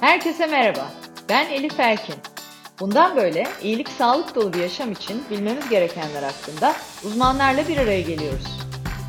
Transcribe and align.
Herkese 0.00 0.46
merhaba. 0.46 0.90
Ben 1.28 1.50
Elif 1.50 1.80
Erkin. 1.80 2.14
Bundan 2.80 3.16
böyle 3.16 3.46
iyilik 3.62 3.88
sağlık 3.88 4.34
dolu 4.34 4.52
bir 4.52 4.58
yaşam 4.58 4.92
için 4.92 5.22
bilmemiz 5.30 5.68
gerekenler 5.68 6.22
hakkında 6.22 6.74
uzmanlarla 7.04 7.68
bir 7.68 7.76
araya 7.76 8.00
geliyoruz. 8.00 8.60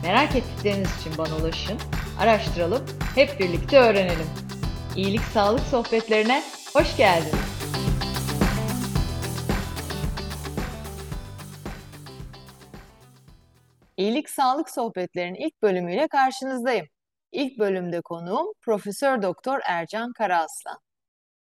Merak 0.03 0.35
ettikleriniz 0.35 0.99
için 0.99 1.17
bana 1.17 1.35
ulaşın, 1.35 1.77
araştıralım, 2.19 2.85
hep 3.15 3.39
birlikte 3.39 3.79
öğrenelim. 3.79 4.27
İyilik 4.95 5.21
sağlık 5.21 5.61
sohbetlerine 5.61 6.43
hoş 6.73 6.97
geldiniz. 6.97 7.59
İyilik 13.97 14.29
Sağlık 14.29 14.69
Sohbetleri'nin 14.69 15.35
ilk 15.35 15.61
bölümüyle 15.61 16.07
karşınızdayım. 16.07 16.87
İlk 17.31 17.59
bölümde 17.59 18.01
konuğum 18.01 18.53
Profesör 18.61 19.21
Doktor 19.21 19.59
Ercan 19.65 20.13
Karaaslan. 20.13 20.77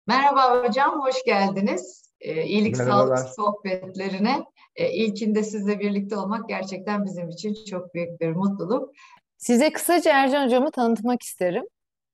Merhaba 0.07 0.63
hocam, 0.63 1.01
hoş 1.01 1.25
geldiniz. 1.25 2.13
Ee, 2.21 2.45
iyilik 2.45 2.77
Sağlık 2.77 3.19
Sohbetlerine. 3.19 4.45
Ee, 4.77 4.93
ilkinde 4.93 5.43
sizle 5.43 5.79
birlikte 5.81 6.17
olmak 6.17 6.49
gerçekten 6.49 7.05
bizim 7.05 7.29
için 7.29 7.57
çok 7.71 7.95
büyük 7.95 8.21
bir 8.21 8.29
mutluluk. 8.29 8.91
Size 9.37 9.73
kısaca 9.73 10.13
Ercan 10.13 10.45
hocamı 10.45 10.71
tanıtmak 10.71 11.23
isterim. 11.23 11.65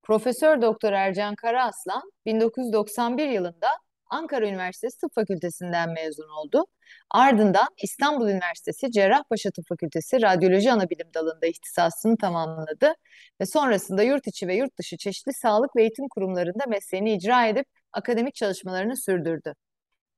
Profesör 0.02 0.62
Doktor 0.62 0.92
Ercan 0.92 1.34
Karaaslan 1.34 2.02
1991 2.26 3.28
yılında 3.28 3.68
Ankara 4.14 4.48
Üniversitesi 4.48 4.98
Tıp 4.98 5.14
Fakültesinden 5.14 5.92
mezun 5.92 6.28
oldu. 6.28 6.66
Ardından 7.10 7.66
İstanbul 7.82 8.28
Üniversitesi 8.28 8.90
Cerrahpaşa 8.90 9.50
Tıp 9.50 9.68
Fakültesi 9.68 10.22
Radyoloji 10.22 10.72
Anabilim 10.72 11.14
dalında 11.14 11.46
ihtisasını 11.46 12.16
tamamladı 12.16 12.94
ve 13.40 13.46
sonrasında 13.46 14.02
yurt 14.02 14.26
içi 14.26 14.48
ve 14.48 14.54
yurt 14.56 14.78
dışı 14.78 14.96
çeşitli 14.96 15.32
sağlık 15.32 15.76
ve 15.76 15.82
eğitim 15.82 16.08
kurumlarında 16.08 16.64
mesleğini 16.68 17.12
icra 17.14 17.46
edip 17.46 17.66
akademik 17.92 18.34
çalışmalarını 18.34 18.96
sürdürdü. 18.96 19.54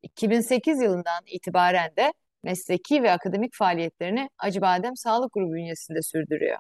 2008 0.03 0.83
yılından 0.83 1.23
itibaren 1.27 1.91
de 1.97 2.13
mesleki 2.43 3.03
ve 3.03 3.13
akademik 3.13 3.55
faaliyetlerini 3.55 4.29
Acıbadem 4.39 4.97
Sağlık 4.97 5.33
Grubu 5.33 5.53
bünyesinde 5.53 6.03
sürdürüyor. 6.03 6.59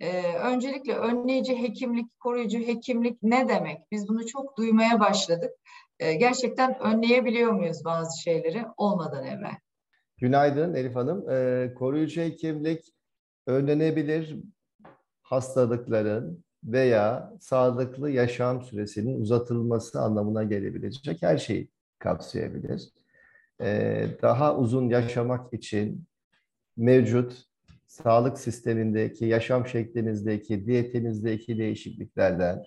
Ee, 0.00 0.36
öncelikle 0.36 0.94
önleyici 0.94 1.62
hekimlik, 1.62 2.20
koruyucu 2.20 2.58
hekimlik 2.58 3.22
ne 3.22 3.48
demek? 3.48 3.78
Biz 3.92 4.08
bunu 4.08 4.26
çok 4.26 4.56
duymaya 4.58 5.00
başladık. 5.00 5.50
Ee, 5.98 6.14
gerçekten 6.14 6.78
önleyebiliyor 6.82 7.52
muyuz 7.52 7.84
bazı 7.84 8.22
şeyleri 8.22 8.64
olmadan 8.76 9.26
evvel? 9.26 9.56
Günaydın 10.16 10.74
Elif 10.74 10.96
Hanım. 10.96 11.30
Ee, 11.30 11.74
koruyucu 11.74 12.20
hekimlik 12.20 12.94
önlenebilir 13.46 14.36
hastalıkların 15.22 16.44
veya 16.64 17.32
sağlıklı 17.40 18.10
yaşam 18.10 18.62
süresinin 18.62 19.20
uzatılması 19.20 20.00
anlamına 20.00 20.42
gelebilecek 20.42 21.22
her 21.22 21.38
şeyi 21.38 21.68
kapsayabilir. 21.98 22.88
Ee, 23.60 24.06
daha 24.22 24.56
uzun 24.56 24.88
yaşamak 24.88 25.52
için 25.52 26.04
mevcut 26.76 27.44
sağlık 27.86 28.38
sistemindeki, 28.38 29.24
yaşam 29.24 29.66
şeklinizdeki, 29.66 30.66
diyetinizdeki 30.66 31.58
değişikliklerden 31.58 32.62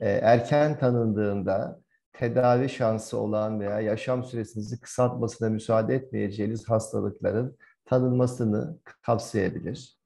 e, 0.00 0.10
erken 0.10 0.78
tanındığında 0.78 1.83
tedavi 2.14 2.68
şansı 2.68 3.18
olan 3.18 3.60
veya 3.60 3.80
yaşam 3.80 4.24
süresinizi 4.24 4.80
kısaltmasına 4.80 5.48
müsaade 5.48 5.94
etmeyeceğiniz 5.94 6.68
hastalıkların 6.68 7.56
tanınmasını 7.84 8.78
kapsayabilir. 9.02 9.98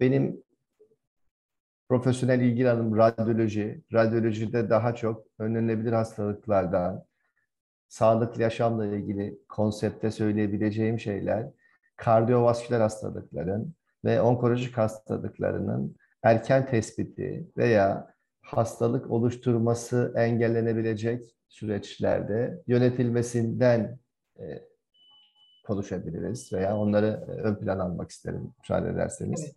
Benim 0.00 0.42
profesyonel 1.88 2.40
ilgi 2.40 2.70
alanım 2.70 2.96
radyoloji. 2.96 3.82
Radyolojide 3.92 4.70
daha 4.70 4.94
çok 4.94 5.24
önlenebilir 5.38 5.92
hastalıklardan, 5.92 7.04
sağlıklı 7.88 8.42
yaşamla 8.42 8.86
ilgili 8.86 9.38
konsepte 9.48 10.10
söyleyebileceğim 10.10 10.98
şeyler, 10.98 11.46
kardiyovasküler 11.96 12.80
hastalıkların 12.80 13.74
ve 14.04 14.20
onkolojik 14.20 14.78
hastalıklarının 14.78 15.96
erken 16.22 16.66
tespiti 16.66 17.48
veya 17.56 18.14
hastalık 18.42 19.10
oluşturması 19.10 20.12
engellenebilecek 20.16 21.39
süreçlerde 21.50 22.62
yönetilmesinden 22.66 23.98
e, 24.38 24.44
konuşabiliriz 25.66 26.52
veya 26.52 26.76
onları 26.76 27.06
e, 27.06 27.30
ön 27.32 27.54
plan 27.54 27.78
almak 27.78 28.10
isterim 28.10 28.52
müsaade 28.60 28.88
ederseniz. 28.88 29.40
Evet. 29.44 29.54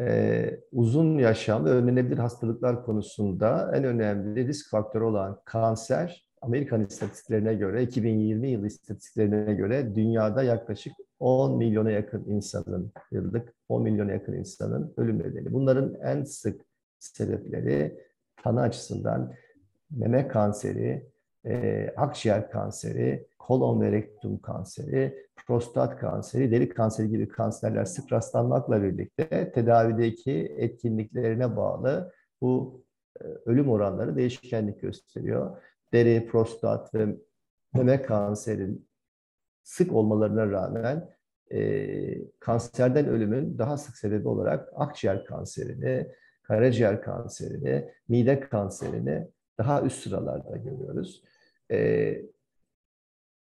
Ee, 0.00 0.60
uzun 0.72 1.18
yaşam 1.18 1.64
ve 1.64 1.70
önlenebilir 1.70 2.18
hastalıklar 2.18 2.84
konusunda 2.84 3.70
en 3.74 3.84
önemli 3.84 4.46
risk 4.46 4.70
faktörü 4.70 5.04
olan 5.04 5.40
kanser, 5.44 6.26
Amerikan 6.42 6.86
istatistiklerine 6.86 7.54
göre, 7.54 7.82
2020 7.82 8.48
yılı 8.48 8.66
istatistiklerine 8.66 9.54
göre 9.54 9.94
dünyada 9.94 10.42
yaklaşık 10.42 10.92
10 11.20 11.56
milyona 11.56 11.90
yakın 11.90 12.24
insanın, 12.24 12.92
yıllık 13.12 13.54
10 13.68 13.82
milyona 13.82 14.12
yakın 14.12 14.32
insanın 14.32 14.94
ölüm 14.96 15.18
nedeni. 15.18 15.52
Bunların 15.52 15.94
en 15.94 16.24
sık 16.24 16.60
sebepleri 16.98 17.98
tanı 18.42 18.60
açısından 18.60 19.32
meme 19.90 20.28
kanseri, 20.28 21.06
e, 21.46 21.90
akciğer 21.96 22.50
kanseri, 22.50 23.26
kolon 23.38 23.80
ve 23.80 23.92
rektum 23.92 24.38
kanseri, 24.38 25.26
prostat 25.46 25.98
kanseri, 25.98 26.50
deri 26.50 26.68
kanseri 26.68 27.08
gibi 27.08 27.28
kanserler 27.28 27.84
sık 27.84 28.12
rastlanmakla 28.12 28.82
birlikte 28.82 29.52
tedavideki 29.52 30.54
etkinliklerine 30.58 31.56
bağlı 31.56 32.12
bu 32.40 32.84
e, 33.20 33.24
ölüm 33.24 33.70
oranları 33.70 34.16
değişkenlik 34.16 34.80
gösteriyor. 34.80 35.56
Deri, 35.92 36.26
prostat 36.26 36.94
ve 36.94 37.06
meme 37.74 38.02
kanserin 38.02 38.88
sık 39.62 39.92
olmalarına 39.92 40.50
rağmen 40.50 41.10
e, 41.52 42.38
kanserden 42.40 43.06
ölümün 43.06 43.58
daha 43.58 43.76
sık 43.76 43.96
sebebi 43.96 44.28
olarak 44.28 44.68
akciğer 44.76 45.24
kanserini, 45.24 46.08
karaciğer 46.42 47.02
kanserini, 47.02 47.90
mide 48.08 48.40
kanserini 48.40 49.28
daha 49.58 49.82
üst 49.82 50.02
sıralarda 50.02 50.56
görüyoruz 50.56 51.22
e, 51.70 52.22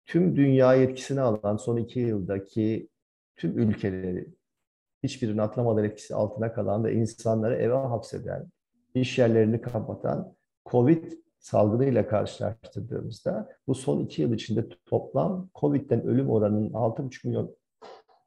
tüm 0.06 0.36
dünya 0.36 0.74
etkisini 0.74 1.20
alan 1.20 1.56
son 1.56 1.76
iki 1.76 2.00
yıldaki 2.00 2.88
tüm 3.36 3.58
ülkeleri 3.58 4.28
hiçbirinin 5.02 5.38
atlamadan 5.38 5.84
etkisi 5.84 6.14
altına 6.14 6.52
kalan 6.52 6.84
ve 6.84 6.94
insanları 6.94 7.56
eve 7.56 7.74
hapseden, 7.74 8.50
iş 8.94 9.18
yerlerini 9.18 9.60
kapatan 9.60 10.34
Covid 10.66 11.12
salgınıyla 11.38 12.08
karşılaştırdığımızda 12.08 13.48
bu 13.66 13.74
son 13.74 14.00
iki 14.00 14.22
yıl 14.22 14.32
içinde 14.32 14.68
toplam 14.86 15.48
Covid'den 15.54 16.06
ölüm 16.06 16.30
oranının 16.30 16.70
6,5 16.70 17.26
milyon 17.26 17.56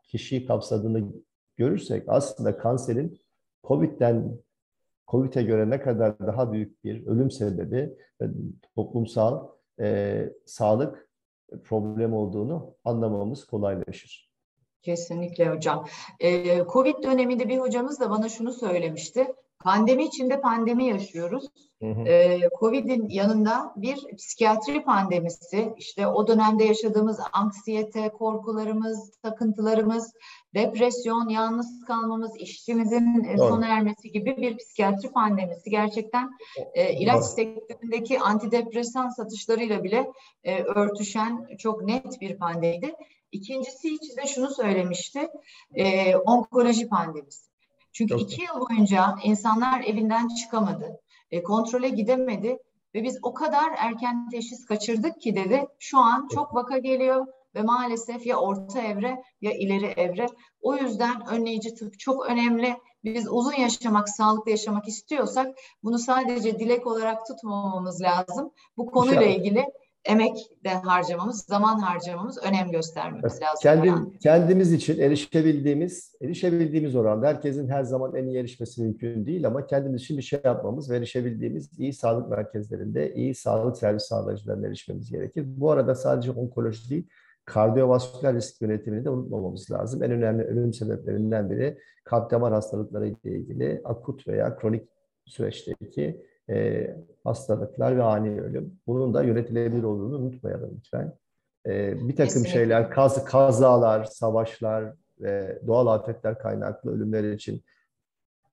kişiyi 0.03 0.45
kapsadığını 0.45 1.11
görürsek 1.57 2.03
aslında 2.07 2.57
kanserin 2.57 3.19
Covid'den 3.63 4.39
Covid'e 5.07 5.43
göre 5.43 5.69
ne 5.69 5.81
kadar 5.81 6.19
daha 6.19 6.51
büyük 6.51 6.83
bir 6.83 7.07
ölüm 7.07 7.31
sebebi 7.31 7.97
toplumsal 8.75 9.47
e, 9.79 10.29
sağlık 10.45 11.09
problem 11.63 12.13
olduğunu 12.13 12.75
anlamamız 12.85 13.45
kolaylaşır. 13.45 14.29
Kesinlikle 14.81 15.49
hocam. 15.49 15.85
Ee, 16.19 16.63
Covid 16.73 17.03
döneminde 17.03 17.49
bir 17.49 17.57
hocamız 17.57 17.99
da 17.99 18.09
bana 18.09 18.29
şunu 18.29 18.53
söylemişti. 18.53 19.27
Pandemi 19.63 20.05
içinde 20.05 20.41
pandemi 20.41 20.85
yaşıyoruz. 20.85 21.45
Ee, 21.81 22.39
Covid'in 22.59 23.09
yanında 23.09 23.73
bir 23.75 24.15
psikiyatri 24.17 24.83
pandemisi, 24.83 25.73
işte 25.77 26.07
o 26.07 26.27
dönemde 26.27 26.63
yaşadığımız 26.63 27.19
anksiyete, 27.33 28.09
korkularımız, 28.09 29.11
takıntılarımız, 29.23 30.13
depresyon, 30.55 31.29
yalnız 31.29 31.85
kalmamız, 31.87 32.35
işçimizin 32.35 33.23
e, 33.23 33.37
Doğru. 33.37 33.47
sona 33.47 33.67
ermesi 33.67 34.11
gibi 34.11 34.37
bir 34.37 34.57
psikiyatri 34.57 35.11
pandemisi. 35.11 35.69
Gerçekten 35.69 36.31
e, 36.73 36.93
ilaç 36.93 37.15
Doğru. 37.15 37.23
sektöründeki 37.23 38.19
antidepresan 38.19 39.09
satışlarıyla 39.09 39.83
bile 39.83 40.11
e, 40.43 40.63
örtüşen 40.63 41.47
çok 41.57 41.83
net 41.83 42.21
bir 42.21 42.37
pandemiydi. 42.37 42.95
İkincisi 43.31 43.95
için 43.95 44.17
de 44.17 44.27
şunu 44.27 44.49
söylemişti, 44.53 45.29
e, 45.75 46.15
onkoloji 46.15 46.89
pandemisi. 46.89 47.48
Çünkü 47.93 48.09
Çok 48.09 48.21
iki 48.21 48.41
yıl 48.41 48.69
boyunca 48.69 49.15
insanlar 49.23 49.81
evinden 49.81 50.27
çıkamadı, 50.27 50.99
e, 51.31 51.43
kontrole 51.43 51.89
gidemedi 51.89 52.57
ve 52.95 53.03
biz 53.03 53.19
o 53.23 53.33
kadar 53.33 53.71
erken 53.77 54.29
teşhis 54.29 54.65
kaçırdık 54.65 55.21
ki 55.21 55.35
dedi. 55.35 55.67
Şu 55.79 55.97
an 55.97 56.27
çok 56.33 56.55
vaka 56.55 56.77
geliyor 56.77 57.27
ve 57.55 57.61
maalesef 57.61 58.25
ya 58.25 58.37
orta 58.37 58.81
evre 58.81 59.23
ya 59.41 59.51
ileri 59.51 59.85
evre. 59.85 60.27
O 60.61 60.75
yüzden 60.75 61.27
önleyici 61.27 61.75
tıp 61.75 61.99
çok 61.99 62.25
önemli. 62.25 62.77
Biz 63.03 63.27
uzun 63.31 63.53
yaşamak, 63.53 64.09
sağlıklı 64.09 64.51
yaşamak 64.51 64.87
istiyorsak 64.87 65.47
bunu 65.83 65.99
sadece 65.99 66.59
dilek 66.59 66.87
olarak 66.87 67.27
tutmamamız 67.27 68.01
lazım. 68.01 68.51
Bu 68.77 68.85
konuyla 68.85 69.23
ilgili 69.23 69.65
emek 70.05 70.37
de 70.63 70.69
harcamamız, 70.69 71.45
zaman 71.45 71.79
harcamamız, 71.79 72.37
önem 72.43 72.71
göstermemiz 72.71 73.41
lazım. 73.41 73.59
Kendim, 73.61 74.17
kendimiz 74.19 74.73
için 74.73 74.99
erişebildiğimiz, 74.99 76.15
erişebildiğimiz 76.21 76.95
oranda 76.95 77.27
herkesin 77.27 77.69
her 77.69 77.83
zaman 77.83 78.15
en 78.15 78.27
iyi 78.27 78.37
erişmesi 78.37 78.81
mümkün 78.81 79.25
değil 79.25 79.47
ama 79.47 79.67
kendimiz 79.67 80.01
için 80.01 80.17
bir 80.17 80.23
şey 80.23 80.39
yapmamız 80.43 80.91
ve 80.91 80.97
erişebildiğimiz 80.97 81.79
iyi 81.79 81.93
sağlık 81.93 82.29
merkezlerinde 82.29 83.13
iyi 83.13 83.35
sağlık 83.35 83.77
servis 83.77 84.03
sağlayıcılarına 84.03 84.67
erişmemiz 84.67 85.11
gerekir. 85.11 85.45
Bu 85.47 85.71
arada 85.71 85.95
sadece 85.95 86.31
onkoloji 86.31 86.89
değil, 86.89 87.07
kardiyovasküler 87.45 88.35
risk 88.35 88.61
yönetimini 88.61 89.05
de 89.05 89.09
unutmamamız 89.09 89.71
lazım. 89.71 90.03
En 90.03 90.11
önemli 90.11 90.43
ölüm 90.43 90.73
sebeplerinden 90.73 91.49
biri 91.49 91.77
kalp 92.03 92.31
damar 92.31 92.53
hastalıkları 92.53 93.07
ile 93.07 93.17
ilgili 93.23 93.81
akut 93.83 94.27
veya 94.27 94.55
kronik 94.55 94.89
süreçteki 95.25 96.21
e, 96.49 96.87
hastalıklar 97.23 97.97
ve 97.97 98.03
ani 98.03 98.41
ölüm. 98.41 98.79
Bunun 98.87 99.13
da 99.13 99.23
yönetilebilir 99.23 99.83
olduğunu 99.83 100.17
unutmayalım 100.17 100.71
lütfen. 100.77 101.13
E, 101.65 101.93
bir 101.93 102.15
takım 102.15 102.25
Kesinlikle. 102.25 102.51
şeyler, 102.51 102.89
kaz, 102.89 103.25
kazalar, 103.25 104.03
savaşlar 104.03 104.93
ve 105.19 105.61
doğal 105.67 105.87
afetler 105.87 106.39
kaynaklı 106.39 106.91
ölümler 106.91 107.23
için 107.23 107.63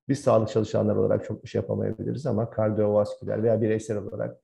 biz 0.09 0.21
sağlık 0.21 0.49
çalışanları 0.49 1.01
olarak 1.01 1.25
çok 1.25 1.45
bir 1.45 1.49
şey 1.49 1.61
yapamayabiliriz 1.61 2.27
ama 2.27 2.51
kardiyovasküler 2.51 3.43
veya 3.43 3.61
bireysel 3.63 3.97
olarak 3.99 4.37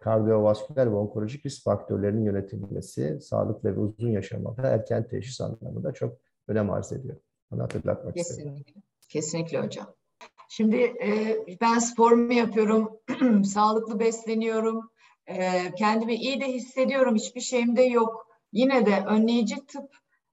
kardiyovasküler 0.00 0.86
ve 0.90 0.94
onkolojik 0.94 1.46
risk 1.46 1.64
faktörlerinin 1.64 2.24
yönetilmesi, 2.24 3.20
sağlık 3.20 3.64
ve 3.64 3.78
uzun 3.78 4.08
yaşamada 4.08 4.62
erken 4.62 5.08
teşhis 5.08 5.40
anlamında 5.40 5.92
çok 5.92 6.18
önem 6.48 6.70
arz 6.70 6.92
ediyor. 6.92 7.16
Onu 7.52 7.62
hatırlatmak 7.62 8.14
Kesinlikle. 8.14 8.60
istedim. 8.60 8.82
Kesinlikle 9.08 9.60
hocam. 9.60 9.86
Şimdi 10.56 10.76
e, 10.76 11.38
ben 11.60 11.78
sporumu 11.78 12.32
yapıyorum, 12.32 13.00
sağlıklı 13.44 14.00
besleniyorum, 14.00 14.90
e, 15.26 15.50
kendimi 15.78 16.14
iyi 16.14 16.40
de 16.40 16.52
hissediyorum, 16.52 17.14
hiçbir 17.14 17.40
şeyim 17.40 17.76
de 17.76 17.82
yok. 17.82 18.26
Yine 18.52 18.86
de 18.86 19.04
önleyici 19.06 19.66
tıp 19.66 19.90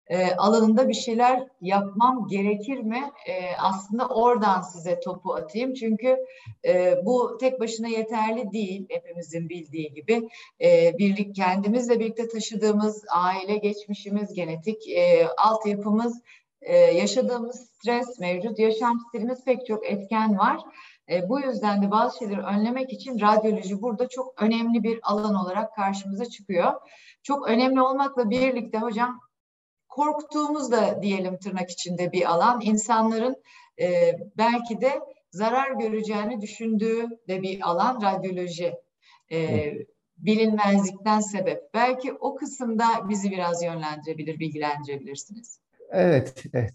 e, 0.08 0.36
alanında 0.36 0.90
bir 0.90 0.94
şeyler 0.94 1.48
yapmam 1.62 2.28
gerekir 2.28 2.78
mi? 2.78 3.12
E, 3.28 3.56
aslında 3.58 4.08
oradan 4.08 4.62
size 4.62 5.00
topu 5.00 5.34
atayım. 5.34 5.74
Çünkü 5.74 6.18
e, 6.66 6.96
bu 7.06 7.38
tek 7.40 7.60
başına 7.60 7.88
yeterli 7.88 8.52
değil 8.52 8.86
hepimizin 8.90 9.50
bildiği 9.50 9.94
gibi. 9.94 10.30
E, 10.62 10.98
birlik 10.98 11.36
kendimizle 11.36 12.00
birlikte 12.00 12.28
taşıdığımız 12.28 13.04
aile 13.16 13.58
geçmişimiz, 13.58 14.34
genetik 14.34 14.90
e, 14.90 15.28
altyapımız 15.38 16.22
e, 16.62 16.78
yaşadığımız 16.78 17.70
stres, 17.74 18.20
mevcut 18.20 18.60
yaşam 18.60 19.00
stilimiz 19.08 19.46
pek 19.46 19.68
çok 19.68 19.86
etken 19.86 20.38
var. 20.38 20.62
E, 21.10 21.30
bu 21.30 21.40
yüzden 21.40 21.84
de 21.84 21.92
bazı 21.92 22.18
şeyleri 22.18 22.42
önlemek 22.42 22.94
için 22.94 23.20
radyoloji 23.20 23.82
burada 23.82 24.10
çok 24.10 24.42
önemli 24.42 24.84
bir 24.84 25.00
alan 25.04 25.36
olarak 25.36 25.76
karşımıza 25.76 26.26
çıkıyor. 26.26 26.74
Çok 27.24 27.48
önemli 27.48 27.82
olmakla 27.82 28.30
birlikte 28.30 28.78
hocam 28.78 29.20
korktuğumuz 29.90 30.72
da 30.72 31.02
diyelim 31.02 31.38
tırnak 31.38 31.70
içinde 31.72 32.12
bir 32.12 32.32
alan. 32.32 32.62
İnsanların 32.62 33.36
e, 33.82 34.16
belki 34.38 34.82
de 34.82 35.00
zarar 35.32 35.72
göreceğini 35.72 36.42
düşündüğü 36.42 37.08
de 37.28 37.42
bir 37.42 37.70
alan 37.70 38.02
radyoloji. 38.02 38.74
E, 39.32 39.74
bilinmezlikten 40.18 41.20
sebep. 41.20 41.74
Belki 41.74 42.14
o 42.14 42.36
kısımda 42.36 43.10
bizi 43.10 43.32
biraz 43.32 43.64
yönlendirebilir, 43.64 44.40
bilgilendirebilirsiniz. 44.40 45.60
Evet, 45.92 46.44
evet, 46.54 46.74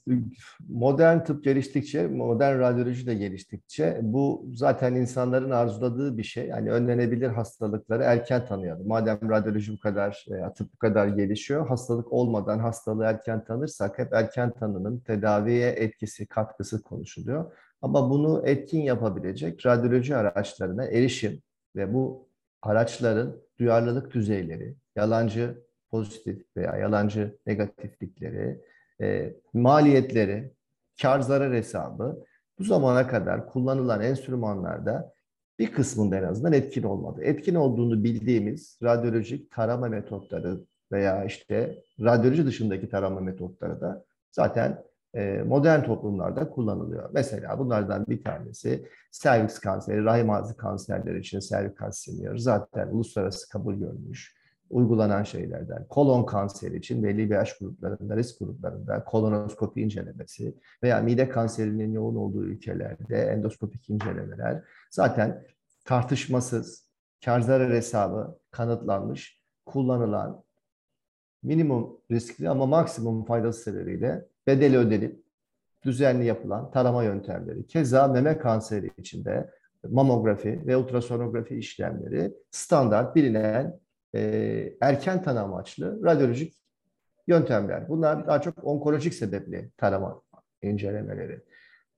modern 0.69 1.25
tıp 1.25 1.45
geliştikçe, 1.45 2.07
modern 2.07 2.59
radyoloji 2.59 3.07
de 3.07 3.15
geliştikçe 3.15 3.99
bu 4.03 4.47
zaten 4.55 4.95
insanların 4.95 5.51
arzuladığı 5.51 6.19
bir 6.19 6.23
şey. 6.23 6.47
Yani 6.47 6.71
önlenebilir 6.73 7.29
hastalıkları 7.29 8.03
erken 8.03 8.47
tanıyalım. 8.47 8.89
Madem 8.89 9.19
radyoloji 9.31 9.73
bu 9.73 9.79
kadar, 9.79 10.27
veya 10.31 10.53
tıp 10.55 10.73
bu 10.75 10.79
kadar 10.79 11.07
gelişiyor, 11.09 11.69
hastalık 11.69 12.13
olmadan 12.13 12.59
hastalığı 12.59 13.05
erken 13.05 13.45
tanırsak 13.45 13.99
hep 13.99 14.13
erken 14.13 14.51
tanının 14.55 14.99
tedaviye 15.01 15.71
etkisi, 15.71 16.27
katkısı 16.27 16.83
konuşuluyor. 16.83 17.53
Ama 17.83 18.11
bunu 18.11 18.43
etkin 18.47 18.81
yapabilecek 18.81 19.67
radyoloji 19.67 20.17
araçlarına 20.17 20.85
erişim 20.85 21.43
ve 21.77 21.95
bu 21.95 22.29
araçların 22.63 23.37
duyarlılık 23.59 24.15
düzeyleri, 24.15 24.77
yalancı 24.97 25.63
pozitif 25.91 26.57
veya 26.57 26.77
yalancı 26.77 27.39
negatiflikleri, 27.47 28.61
e, 29.01 29.35
maliyetleri, 29.55 30.53
kar 31.03 31.21
zarar 31.21 31.55
hesabı 31.55 32.25
bu 32.59 32.65
zamana 32.65 33.09
kadar 33.09 33.47
kullanılan 33.47 34.01
enstrümanlarda 34.01 35.15
bir 35.59 35.73
kısmında 35.73 36.17
en 36.17 36.23
azından 36.23 36.53
etkin 36.53 36.83
olmadı. 36.83 37.21
Etkin 37.23 37.55
olduğunu 37.55 38.05
bildiğimiz 38.05 38.79
radyolojik 38.83 39.51
tarama 39.51 39.89
metotları 39.89 40.61
veya 40.93 41.25
işte 41.25 41.79
radyoloji 42.01 42.47
dışındaki 42.47 42.89
tarama 42.89 43.21
metotları 43.21 43.81
da 43.81 44.05
zaten 44.31 44.85
e, 45.15 45.43
modern 45.47 45.83
toplumlarda 45.83 46.51
kullanılıyor. 46.51 47.11
Mesela 47.13 47.59
bunlardan 47.59 48.07
bir 48.07 48.25
tanesi 48.25 48.87
serviks 49.11 49.59
kanseri, 49.59 50.05
rahim 50.05 50.31
ağzı 50.31 50.57
kanserleri 50.57 51.19
için 51.19 51.41
serviks 51.41 52.09
zaten 52.37 52.89
uluslararası 52.89 53.49
kabul 53.49 53.75
görmüş 53.75 54.44
uygulanan 54.75 55.23
şeylerden. 55.23 55.87
Kolon 55.89 56.27
kanseri 56.27 56.77
için 56.77 57.05
belli 57.05 57.31
bir 57.31 57.35
yaş 57.35 57.59
gruplarında, 57.59 58.17
risk 58.17 58.39
gruplarında 58.39 59.05
kolonoskopi 59.05 59.81
incelemesi 59.81 60.55
veya 60.83 61.01
mide 61.01 61.29
kanserinin 61.29 61.93
yoğun 61.93 62.17
olduğu 62.17 62.45
ülkelerde 62.45 63.17
endoskopik 63.17 63.91
incelemeler 63.91 64.63
zaten 64.91 65.45
tartışmasız 65.85 66.89
kar 67.25 67.41
zarar 67.41 67.73
hesabı 67.73 68.39
kanıtlanmış, 68.51 69.43
kullanılan 69.67 70.45
minimum 71.43 72.01
riskli 72.11 72.49
ama 72.49 72.67
maksimum 72.67 73.25
faydası 73.25 73.63
sebebiyle 73.63 74.25
bedeli 74.47 74.79
ödenip 74.79 75.25
düzenli 75.85 76.25
yapılan 76.25 76.71
tarama 76.71 77.05
yöntemleri. 77.05 77.67
Keza 77.67 78.09
meme 78.09 78.39
kanseri 78.39 78.91
içinde 78.99 79.51
mamografi 79.91 80.67
ve 80.67 80.77
ultrasonografi 80.77 81.57
işlemleri 81.57 82.35
standart 82.51 83.17
bilinen 83.17 83.84
e, 84.15 84.77
erken 84.81 85.23
tanı 85.23 85.41
amaçlı 85.41 86.05
radyolojik 86.05 86.55
yöntemler. 87.27 87.89
Bunlar 87.89 88.27
daha 88.27 88.41
çok 88.41 88.65
onkolojik 88.65 89.15
sebepli 89.15 89.71
tarama 89.77 90.23
incelemeleri. 90.63 91.41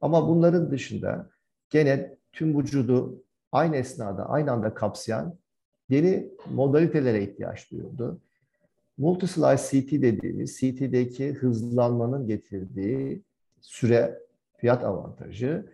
Ama 0.00 0.28
bunların 0.28 0.70
dışında 0.70 1.30
gene 1.70 2.16
tüm 2.32 2.58
vücudu 2.58 3.22
aynı 3.52 3.76
esnada, 3.76 4.28
aynı 4.28 4.52
anda 4.52 4.74
kapsayan 4.74 5.38
yeni 5.88 6.30
modalitelere 6.54 7.22
ihtiyaç 7.22 7.70
duyuldu. 7.70 8.20
Multislice 8.98 9.56
CT 9.56 9.92
dediğimiz 9.92 10.56
CT'deki 10.56 11.32
hızlanmanın 11.32 12.26
getirdiği 12.26 13.22
süre 13.60 14.18
fiyat 14.56 14.84
avantajı 14.84 15.66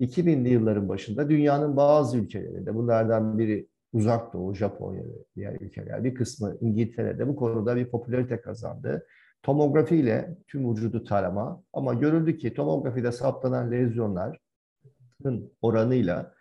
2000'li 0.00 0.48
yılların 0.48 0.88
başında 0.88 1.28
dünyanın 1.28 1.76
bazı 1.76 2.18
ülkelerinde 2.18 2.74
bunlardan 2.74 3.38
biri 3.38 3.66
Uzak 3.96 4.32
Doğu, 4.32 4.54
Japonya 4.54 5.04
ve 5.04 5.24
diğer 5.36 5.60
ülkeler, 5.60 6.04
bir 6.04 6.14
kısmı 6.14 6.56
İngiltere'de 6.60 7.28
bu 7.28 7.36
konuda 7.36 7.76
bir 7.76 7.90
popülarite 7.90 8.40
kazandı. 8.40 9.06
Tomografi 9.42 9.96
ile 9.96 10.36
tüm 10.48 10.70
vücudu 10.70 11.04
tarama 11.04 11.62
ama 11.72 11.94
görüldü 11.94 12.38
ki 12.38 12.54
tomografide 12.54 13.12
saptanan 13.12 13.70
lezyonların 13.70 15.52
oranıyla 15.62 16.34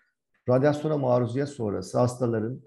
radyasyona 0.49 0.97
maruziyet 0.97 1.49
sonrası 1.49 1.99
hastaların 1.99 2.61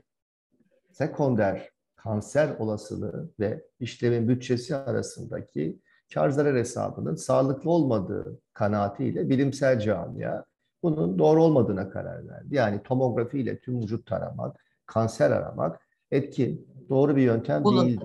sekonder 0.92 1.70
kanser 1.96 2.56
olasılığı 2.58 3.30
ve 3.40 3.64
işlemin 3.80 4.28
bütçesi 4.28 4.76
arasındaki 4.76 5.78
kar 6.14 6.30
zarar 6.30 6.56
hesabının 6.56 7.14
sağlıklı 7.14 7.70
olmadığı 7.70 8.40
kanaatiyle 8.52 9.28
bilimsel 9.28 9.80
camia 9.80 10.44
bunun 10.82 11.18
doğru 11.18 11.42
olmadığına 11.42 11.90
karar 11.90 12.28
verdi. 12.28 12.54
Yani 12.54 12.82
tomografi 12.82 13.38
ile 13.38 13.58
tüm 13.58 13.80
vücut 13.82 14.06
taramak 14.06 14.67
kanser 14.88 15.30
aramak 15.30 15.80
etkin, 16.10 16.68
doğru 16.88 17.16
bir 17.16 17.22
yöntem 17.22 17.64
Bulun. 17.64 17.86
değil. 17.86 18.00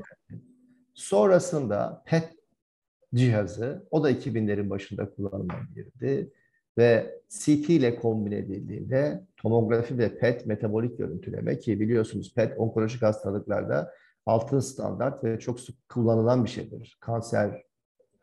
Sonrasında 0.94 2.04
PET 2.06 2.30
cihazı, 3.14 3.88
o 3.92 4.04
da 4.04 4.12
2000'lerin 4.12 4.70
başında 4.70 5.10
kullanıma 5.10 5.56
girdi 5.76 6.32
ve 6.78 7.22
CT 7.30 7.70
ile 7.70 7.96
kombine 7.96 8.38
edildiğinde 8.38 9.24
tomografi 9.38 9.98
ve 9.98 10.18
PET 10.18 10.46
metabolik 10.46 10.98
görüntüleme 10.98 11.60
ki 11.60 11.80
biliyorsunuz 11.80 12.34
PET 12.34 12.54
onkolojik 12.58 13.02
hastalıklarda 13.02 13.94
altın 14.26 14.60
standart 14.60 15.24
ve 15.24 15.40
çok 15.40 15.60
sık 15.60 15.90
kullanılan 15.90 16.46
bir 16.46 16.50
şeydir. 16.50 16.98
Kanser 17.00 17.64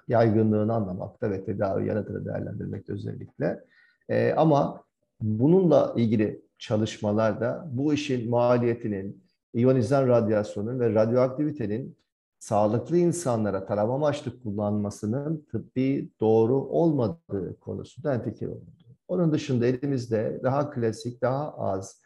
yaygınlığını 0.09 0.75
anlamakta 0.75 1.31
ve 1.31 1.45
tedavi 1.45 1.89
yanıtını 1.89 2.25
değerlendirmekte 2.25 2.93
özellikle. 2.93 3.65
Ee, 4.09 4.33
ama 4.37 4.85
bununla 5.21 5.95
ilgili 5.97 6.43
çalışmalarda 6.61 7.69
bu 7.73 7.95
işin 7.95 8.31
maliyetinin, 8.31 9.25
iyonizan 9.55 10.09
radyasyonun 10.09 10.81
ve 10.81 10.95
radyoaktivitenin 10.95 11.97
sağlıklı 12.39 12.97
insanlara 12.97 13.67
tarama 13.67 13.95
amaçlı 13.95 14.43
kullanmasının 14.43 15.47
tıbbi 15.51 16.11
doğru 16.21 16.55
olmadığı 16.55 17.61
konusunda 17.61 18.13
hemfikir 18.13 18.47
oldu. 18.47 18.67
Onun 19.09 19.33
dışında 19.33 19.67
elimizde 19.67 20.41
daha 20.43 20.71
klasik, 20.71 21.23
daha 21.23 21.55
az 21.59 22.01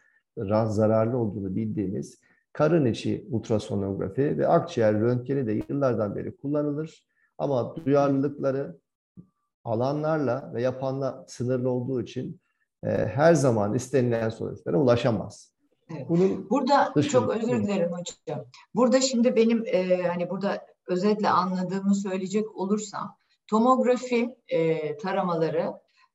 zararlı 0.67 1.17
olduğunu 1.17 1.55
bildiğimiz 1.55 2.19
karın 2.53 2.85
içi 2.85 3.27
ultrasonografi 3.31 4.37
ve 4.37 4.47
akciğer 4.47 5.01
röntgeni 5.01 5.47
de 5.47 5.61
yıllardan 5.69 6.15
beri 6.15 6.37
kullanılır. 6.37 7.07
Ama 7.37 7.75
duyarlılıkları 7.75 8.77
alanlarla 9.63 10.51
ve 10.53 10.61
yapanla 10.61 11.25
sınırlı 11.27 11.69
olduğu 11.69 12.01
için 12.01 12.39
her 12.89 13.33
zaman 13.33 13.73
istenilen 13.73 14.29
sonuçlara 14.29 14.77
ulaşamaz. 14.77 15.55
Evet. 15.91 16.09
Bunun 16.09 16.49
Burada 16.49 16.91
dışında, 16.95 17.11
çok 17.11 17.35
özür 17.35 17.63
dilerim 17.63 17.91
hocam. 17.91 18.45
Burada 18.75 19.01
şimdi 19.01 19.35
benim 19.35 19.63
e, 19.65 20.07
hani 20.07 20.29
burada 20.29 20.65
özetle 20.87 21.29
anladığımı 21.29 21.95
söyleyecek 21.95 22.55
olursam 22.55 23.17
tomografi 23.47 24.35
e, 24.47 24.97
taramaları 24.97 25.73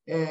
e, 0.08 0.28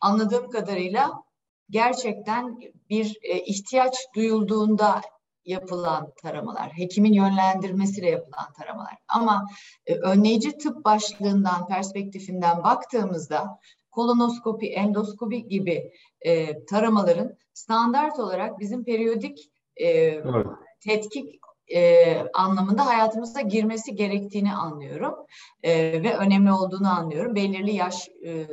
anladığım 0.00 0.50
kadarıyla 0.50 1.22
gerçekten 1.70 2.60
bir 2.90 3.18
e, 3.22 3.38
ihtiyaç 3.38 3.94
duyulduğunda 4.14 5.00
yapılan 5.44 6.12
taramalar, 6.22 6.70
hekimin 6.72 7.12
yönlendirmesiyle 7.12 8.10
yapılan 8.10 8.52
taramalar. 8.58 8.96
Ama 9.08 9.46
e, 9.86 9.94
önleyici 9.94 10.58
tıp 10.58 10.84
başlığından, 10.84 11.66
perspektifinden 11.66 12.62
baktığımızda 12.64 13.58
kolonoskopi, 13.90 14.66
endoskopi 14.66 15.48
gibi 15.48 15.92
e, 16.20 16.64
taramaların 16.64 17.36
standart 17.52 18.18
olarak 18.18 18.60
bizim 18.60 18.84
periyodik 18.84 19.50
e, 19.76 19.88
evet. 19.88 20.46
tetkik 20.80 21.40
e, 21.74 22.16
anlamında 22.34 22.86
hayatımıza 22.86 23.40
girmesi 23.40 23.94
gerektiğini 23.94 24.52
anlıyorum 24.52 25.14
e, 25.62 26.02
ve 26.02 26.16
önemli 26.16 26.52
olduğunu 26.52 26.98
anlıyorum. 26.98 27.34
Belirli 27.34 27.74
yaş 27.74 28.08
e, 28.08 28.46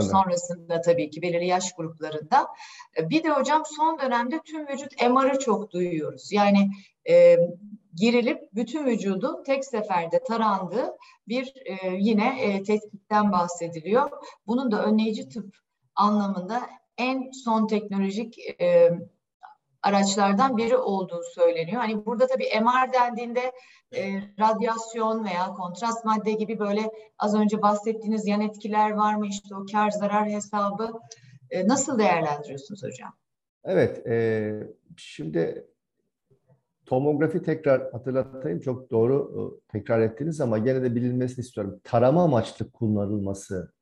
sonrasında 0.00 0.80
tabii 0.80 1.10
ki 1.10 1.22
belirli 1.22 1.46
yaş 1.46 1.74
gruplarında. 1.74 2.46
E, 2.98 3.10
bir 3.10 3.24
de 3.24 3.30
hocam 3.30 3.62
son 3.76 3.98
dönemde 3.98 4.40
tüm 4.44 4.68
vücut 4.68 5.02
MR'ı 5.10 5.38
çok 5.38 5.72
duyuyoruz. 5.72 6.32
Yani 6.32 6.70
e, 7.08 7.36
girilip 7.94 8.54
bütün 8.54 8.86
vücudu 8.86 9.42
tek 9.46 9.64
seferde 9.64 10.22
tarandığı 10.22 10.96
bir 11.28 11.54
e, 11.64 11.96
yine 11.98 12.42
e, 12.42 12.62
tetkikten 12.62 13.32
bahsediliyor. 13.32 14.10
Bunun 14.46 14.70
da 14.70 14.84
önleyici 14.84 15.28
tıp 15.28 15.56
anlamında 15.94 16.60
en 16.98 17.30
son 17.44 17.66
teknolojik 17.66 18.38
e, 18.60 18.90
araçlardan 19.82 20.56
biri 20.56 20.76
olduğu 20.76 21.22
söyleniyor. 21.34 21.80
Hani 21.80 22.06
burada 22.06 22.26
tabii 22.26 22.48
MR 22.60 22.92
dendiğinde 22.92 23.52
e, 23.96 24.22
radyasyon 24.38 25.24
veya 25.24 25.46
kontrast 25.46 26.04
madde 26.04 26.32
gibi 26.32 26.58
böyle 26.58 26.90
az 27.18 27.34
önce 27.34 27.62
bahsettiğiniz 27.62 28.26
yan 28.26 28.40
etkiler 28.40 28.90
var 28.90 29.14
mı? 29.14 29.26
İşte 29.26 29.54
o 29.56 29.64
kar 29.72 29.90
zarar 29.90 30.28
hesabı 30.28 30.92
e, 31.50 31.68
nasıl 31.68 31.98
değerlendiriyorsunuz 31.98 32.82
hocam? 32.82 33.12
Evet, 33.64 34.06
e, 34.06 34.52
şimdi 34.96 35.66
tomografi 36.86 37.42
tekrar 37.42 37.92
hatırlatayım. 37.92 38.60
Çok 38.60 38.90
doğru 38.90 39.32
e, 39.36 39.72
tekrar 39.72 40.00
ettiniz 40.00 40.40
ama 40.40 40.58
gene 40.58 40.82
de 40.82 40.94
bilinmesini 40.94 41.42
istiyorum. 41.42 41.80
Tarama 41.84 42.22
amaçlı 42.22 42.70
kullanılması 42.70 43.72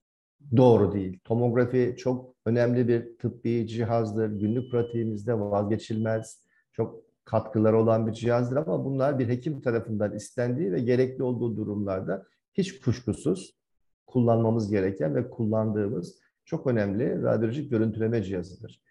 doğru 0.56 0.92
değil. 0.92 1.18
Tomografi 1.24 1.94
çok 1.98 2.34
önemli 2.46 2.88
bir 2.88 3.18
tıbbi 3.18 3.66
cihazdır. 3.66 4.30
Günlük 4.30 4.70
pratiğimizde 4.70 5.40
vazgeçilmez, 5.40 6.42
çok 6.72 7.02
katkıları 7.24 7.78
olan 7.78 8.06
bir 8.06 8.12
cihazdır 8.12 8.56
ama 8.56 8.84
bunlar 8.84 9.18
bir 9.18 9.28
hekim 9.28 9.60
tarafından 9.60 10.16
istendiği 10.16 10.72
ve 10.72 10.80
gerekli 10.80 11.22
olduğu 11.22 11.56
durumlarda 11.56 12.26
hiç 12.54 12.80
kuşkusuz 12.80 13.58
kullanmamız 14.06 14.70
gereken 14.70 15.14
ve 15.14 15.30
kullandığımız 15.30 16.18
çok 16.44 16.66
önemli 16.66 17.22
radyolojik 17.22 17.70
görüntüleme 17.70 18.22
cihazıdır. 18.22 18.82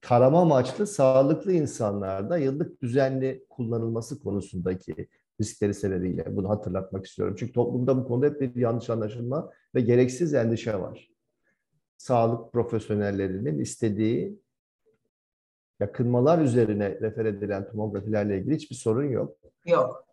Tarama 0.00 0.40
amaçlı 0.40 0.86
sağlıklı 0.86 1.52
insanlarda 1.52 2.38
yıllık 2.38 2.82
düzenli 2.82 3.46
kullanılması 3.48 4.22
konusundaki 4.22 5.08
riskleri 5.40 5.74
sebebiyle 5.74 6.36
bunu 6.36 6.48
hatırlatmak 6.48 7.06
istiyorum. 7.06 7.36
Çünkü 7.38 7.52
toplumda 7.52 7.96
bu 7.96 8.08
konuda 8.08 8.26
hep 8.26 8.40
bir 8.40 8.56
yanlış 8.56 8.90
anlaşılma 8.90 9.50
ve 9.74 9.80
gereksiz 9.80 10.34
endişe 10.34 10.80
var. 10.80 11.10
Sağlık 11.96 12.52
profesyonellerinin 12.52 13.58
istediği 13.58 14.38
yakınmalar 15.80 16.38
üzerine 16.38 17.00
refer 17.00 17.24
edilen 17.24 17.68
tomografilerle 17.68 18.38
ilgili 18.38 18.54
hiçbir 18.54 18.76
sorun 18.76 19.04
yok. 19.04 19.36
Yok. 19.66 20.06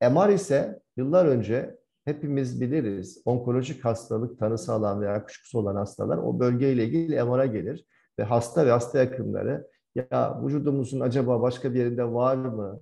MR 0.00 0.28
ise 0.28 0.80
yıllar 0.96 1.26
önce 1.26 1.78
hepimiz 2.04 2.60
biliriz 2.60 3.22
onkolojik 3.24 3.84
hastalık 3.84 4.38
tanısı 4.38 4.72
alan 4.72 5.00
veya 5.00 5.24
kuşkusu 5.24 5.58
olan 5.58 5.76
hastalar 5.76 6.18
o 6.18 6.40
bölgeyle 6.40 6.84
ilgili 6.84 7.22
MR'a 7.22 7.46
gelir 7.46 7.86
ve 8.18 8.22
hasta 8.22 8.66
ve 8.66 8.70
hasta 8.70 8.98
yakınları 8.98 9.68
ya 9.94 10.42
vücudumuzun 10.44 11.00
acaba 11.00 11.42
başka 11.42 11.74
bir 11.74 11.78
yerinde 11.78 12.12
var 12.12 12.36
mı? 12.36 12.80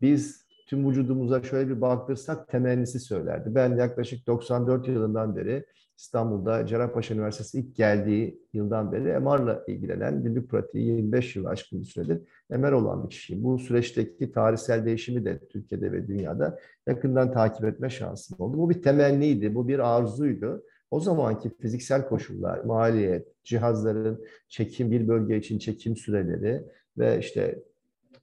Biz 0.00 0.41
tüm 0.72 0.90
vücudumuza 0.90 1.42
şöyle 1.42 1.68
bir 1.68 1.80
baktırsak 1.80 2.48
temennisi 2.48 3.00
söylerdi. 3.00 3.54
Ben 3.54 3.76
yaklaşık 3.76 4.26
94 4.26 4.88
yılından 4.88 5.36
beri 5.36 5.66
İstanbul'da 5.98 6.66
Cerrahpaşa 6.66 7.14
Üniversitesi 7.14 7.58
ilk 7.58 7.76
geldiği 7.76 8.40
yıldan 8.52 8.92
beri 8.92 9.18
MR'la 9.18 9.64
ilgilenen 9.66 10.22
günlük 10.22 10.50
pratiği 10.50 10.86
25 10.86 11.36
yıl 11.36 11.44
aşkın 11.44 11.80
bir 11.80 11.84
süredir 11.84 12.20
MR 12.50 12.72
olan 12.72 13.04
bir 13.04 13.10
kişiyim. 13.10 13.44
Bu 13.44 13.58
süreçteki 13.58 14.32
tarihsel 14.32 14.84
değişimi 14.84 15.24
de 15.24 15.38
Türkiye'de 15.48 15.92
ve 15.92 16.08
dünyada 16.08 16.58
yakından 16.86 17.32
takip 17.32 17.64
etme 17.64 17.90
şansım 17.90 18.36
oldu. 18.40 18.58
Bu 18.58 18.70
bir 18.70 18.82
temenniydi, 18.82 19.54
bu 19.54 19.68
bir 19.68 19.78
arzuydu. 19.78 20.62
O 20.90 21.00
zamanki 21.00 21.50
fiziksel 21.58 22.08
koşullar, 22.08 22.64
maliyet, 22.64 23.44
cihazların 23.44 24.24
çekim 24.48 24.90
bir 24.90 25.08
bölge 25.08 25.36
için 25.36 25.58
çekim 25.58 25.96
süreleri 25.96 26.64
ve 26.98 27.18
işte 27.18 27.62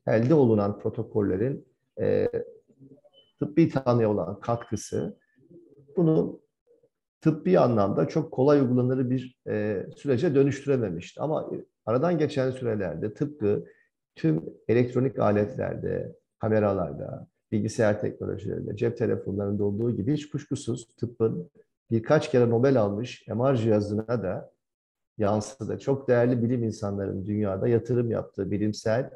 elde 0.08 0.34
olunan 0.34 0.80
protokollerin 0.80 1.69
e, 2.02 2.30
tıbbi 3.40 3.70
tanıya 3.70 4.10
olan 4.10 4.40
katkısı 4.40 5.18
bunu 5.98 6.42
tıbbi 7.22 7.60
anlamda 7.60 8.08
çok 8.08 8.32
kolay 8.32 8.60
uygulanır 8.60 9.10
bir 9.10 9.40
e, 9.48 9.86
sürece 9.98 10.36
dönüştürememişti. 10.36 11.22
Ama 11.22 11.52
aradan 11.86 12.18
geçen 12.18 12.52
sürelerde 12.52 13.14
tıpkı 13.14 13.66
tüm 14.16 14.44
elektronik 14.68 15.20
aletlerde, 15.20 16.16
kameralarda, 16.40 17.28
bilgisayar 17.52 18.02
teknolojilerinde, 18.02 18.76
cep 18.76 18.98
telefonlarında 18.98 19.64
olduğu 19.64 19.96
gibi 19.96 20.14
hiç 20.14 20.30
kuşkusuz 20.30 20.88
tıbbın 20.98 21.52
birkaç 21.92 22.32
kere 22.32 22.50
Nobel 22.50 22.82
almış 22.82 23.28
MR 23.28 23.56
cihazına 23.56 24.08
da 24.08 24.52
yansıdı. 25.18 25.80
Çok 25.80 26.08
değerli 26.08 26.44
bilim 26.44 26.64
insanlarının 26.64 27.26
dünyada 27.26 27.68
yatırım 27.68 28.12
yaptığı 28.12 28.52
bilimsel 28.52 29.10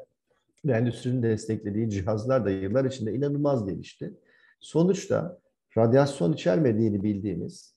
ve 0.64 0.72
endüstrinin 0.72 1.22
desteklediği 1.22 1.90
cihazlar 1.90 2.44
da 2.44 2.50
yıllar 2.50 2.84
içinde 2.84 3.14
inanılmaz 3.14 3.66
gelişti. 3.66 4.14
Sonuçta 4.60 5.38
radyasyon 5.78 6.32
içermediğini 6.32 7.02
bildiğimiz 7.02 7.74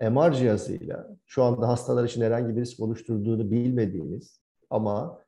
MR 0.00 0.32
cihazıyla 0.32 1.16
şu 1.26 1.42
anda 1.42 1.68
hastalar 1.68 2.04
için 2.04 2.22
herhangi 2.22 2.56
bir 2.56 2.60
risk 2.60 2.80
oluşturduğunu 2.80 3.50
bilmediğimiz 3.50 4.40
ama 4.70 5.18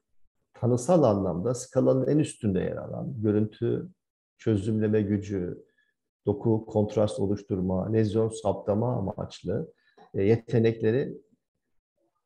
tanısal 0.55 1.03
anlamda 1.03 1.55
skalanın 1.55 2.07
en 2.07 2.19
üstünde 2.19 2.61
yer 2.61 2.77
alan 2.77 3.23
görüntü 3.23 3.89
çözümleme 4.39 5.03
gücü, 5.03 5.65
doku 6.27 6.67
kontrast 6.67 7.21
oluşturma, 7.21 7.93
lezyon 7.93 8.29
saptama 8.29 8.97
amaçlı 8.97 9.73
e, 10.15 10.23
yetenekleri 10.23 11.19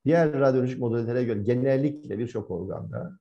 diğer 0.04 0.32
radyolojik 0.32 0.78
modellere 0.78 1.24
göre 1.24 1.42
genellikle 1.42 2.18
birçok 2.18 2.50
organda 2.50 3.18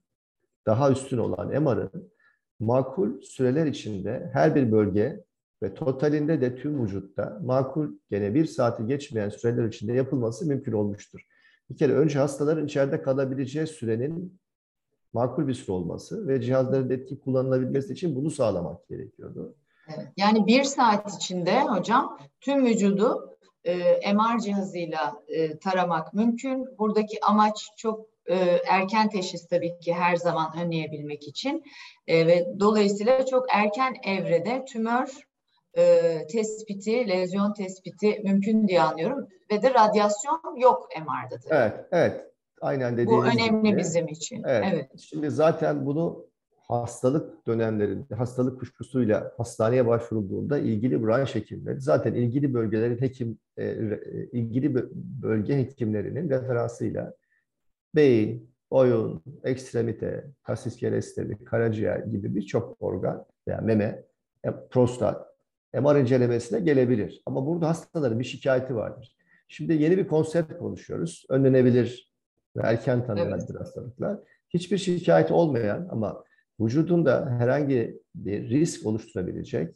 daha 0.65 0.91
üstün 0.91 1.17
olan 1.17 1.63
MR'ın 1.63 2.11
makul 2.59 3.21
süreler 3.21 3.65
içinde 3.65 4.29
her 4.33 4.55
bir 4.55 4.71
bölge 4.71 5.23
ve 5.63 5.73
totalinde 5.73 6.41
de 6.41 6.55
tüm 6.55 6.83
vücutta 6.83 7.39
makul 7.43 7.87
gene 8.09 8.33
bir 8.33 8.45
saati 8.45 8.85
geçmeyen 8.85 9.29
süreler 9.29 9.67
içinde 9.67 9.93
yapılması 9.93 10.47
mümkün 10.47 10.71
olmuştur. 10.71 11.21
Bir 11.69 11.77
kere 11.77 11.93
önce 11.93 12.19
hastaların 12.19 12.65
içeride 12.65 13.01
kalabileceği 13.01 13.67
sürenin 13.67 14.39
makul 15.13 15.47
bir 15.47 15.53
süre 15.53 15.71
olması 15.71 16.27
ve 16.27 16.41
cihazların 16.41 16.89
etki 16.89 17.19
kullanılabilmesi 17.19 17.93
için 17.93 18.15
bunu 18.15 18.31
sağlamak 18.31 18.87
gerekiyordu. 18.87 19.55
Yani 20.17 20.47
bir 20.47 20.63
saat 20.63 21.15
içinde 21.15 21.61
hocam 21.61 22.17
tüm 22.41 22.65
vücudu 22.65 23.37
e, 23.63 24.13
MR 24.13 24.39
cihazıyla 24.39 25.23
e, 25.27 25.59
taramak 25.59 26.13
mümkün. 26.13 26.77
Buradaki 26.77 27.25
amaç 27.25 27.69
çok 27.77 28.14
e, 28.29 28.35
erken 28.67 29.09
teşhis 29.09 29.47
tabii 29.47 29.79
ki 29.79 29.93
her 29.93 30.15
zaman 30.15 30.51
önleyebilmek 30.59 31.27
için 31.27 31.63
e, 32.07 32.27
ve 32.27 32.45
dolayısıyla 32.59 33.25
çok 33.25 33.45
erken 33.53 33.95
evrede 34.03 34.65
tümör 34.65 35.27
e, 35.77 36.27
tespiti, 36.27 37.09
lezyon 37.09 37.53
tespiti 37.53 38.21
mümkün 38.23 38.67
diye 38.67 38.81
anlıyorum 38.81 39.27
ve 39.51 39.61
de 39.61 39.73
radyasyon 39.73 40.57
yok 40.57 40.89
MR'da 40.99 41.39
tabii. 41.39 41.53
Evet, 41.53 41.85
evet. 41.91 42.31
Aynen 42.61 42.97
dediğiniz 42.97 43.25
Bu 43.25 43.27
önemli 43.27 43.69
gibi. 43.69 43.77
bizim 43.77 44.07
için. 44.07 44.43
Evet. 44.45 44.65
evet. 44.73 44.99
Şimdi 44.99 45.31
zaten 45.31 45.85
bunu 45.85 46.25
hastalık 46.67 47.47
dönemlerinde, 47.47 48.15
hastalık 48.15 48.59
kuşkusuyla 48.59 49.31
hastaneye 49.37 49.87
başvurulduğunda 49.87 50.57
ilgili 50.57 51.03
branş 51.03 51.35
hekimleri, 51.35 51.81
zaten 51.81 52.13
ilgili 52.13 52.53
bölgelerin 52.53 53.01
hekim, 53.01 53.39
ilgili 54.31 54.75
bölge 55.21 55.57
hekimlerinin 55.57 56.29
referansıyla 56.29 57.13
beyin, 57.95 58.51
boyun, 58.71 59.23
ekstremite, 59.43 60.25
kas 60.43 60.67
iskelesi, 60.67 61.37
karaciğer 61.45 61.99
gibi 61.99 62.35
birçok 62.35 62.77
organ 62.79 63.25
veya 63.47 63.61
meme, 63.61 64.03
e, 64.45 64.49
prostat, 64.71 65.27
MR 65.73 66.01
incelemesine 66.01 66.59
gelebilir. 66.59 67.21
Ama 67.25 67.45
burada 67.45 67.67
hastaların 67.67 68.19
bir 68.19 68.23
şikayeti 68.23 68.75
vardır. 68.75 69.15
Şimdi 69.47 69.73
yeni 69.73 69.97
bir 69.97 70.07
konsept 70.07 70.57
konuşuyoruz. 70.57 71.25
Önlenebilir 71.29 72.13
ve 72.55 72.61
erken 72.61 73.05
tanınan 73.05 73.39
evet. 73.39 73.59
hastalıklar. 73.59 74.19
Hiçbir 74.49 74.77
şikayeti 74.77 75.33
olmayan 75.33 75.87
ama 75.91 76.23
vücudunda 76.59 77.29
herhangi 77.39 78.01
bir 78.15 78.49
risk 78.49 78.85
oluşturabilecek, 78.85 79.75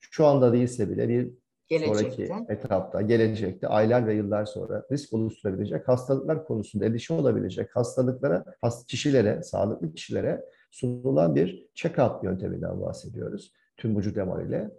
şu 0.00 0.26
anda 0.26 0.52
değilse 0.52 0.90
bile 0.90 1.08
bir 1.08 1.30
Gelecekte. 1.68 2.26
sonraki 2.26 2.52
etapta, 2.52 3.02
gelecekte, 3.02 3.68
aylar 3.68 4.06
ve 4.06 4.14
yıllar 4.14 4.44
sonra 4.44 4.86
risk 4.92 5.12
oluşturabilecek 5.12 5.88
hastalıklar 5.88 6.46
konusunda 6.46 6.86
endişe 6.86 7.14
olabilecek 7.14 7.76
hastalıklara, 7.76 8.44
kişilere, 8.88 9.42
sağlıklı 9.42 9.92
kişilere 9.92 10.44
sunulan 10.70 11.34
bir 11.34 11.66
check-up 11.74 12.24
yönteminden 12.24 12.80
bahsediyoruz. 12.80 13.52
Tüm 13.76 13.96
vücut 13.96 14.16
MR 14.16 14.46
ile. 14.46 14.70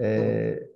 Ee, 0.00 0.68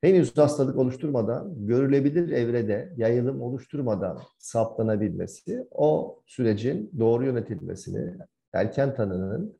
henüz 0.00 0.36
hastalık 0.36 0.78
oluşturmadan, 0.78 1.66
görülebilir 1.66 2.28
evrede 2.32 2.92
yayılım 2.96 3.42
oluşturmadan 3.42 4.18
saptanabilmesi, 4.38 5.66
o 5.70 6.18
sürecin 6.26 6.90
doğru 6.98 7.24
yönetilmesini, 7.24 8.14
erken 8.52 8.94
tanının 8.94 9.58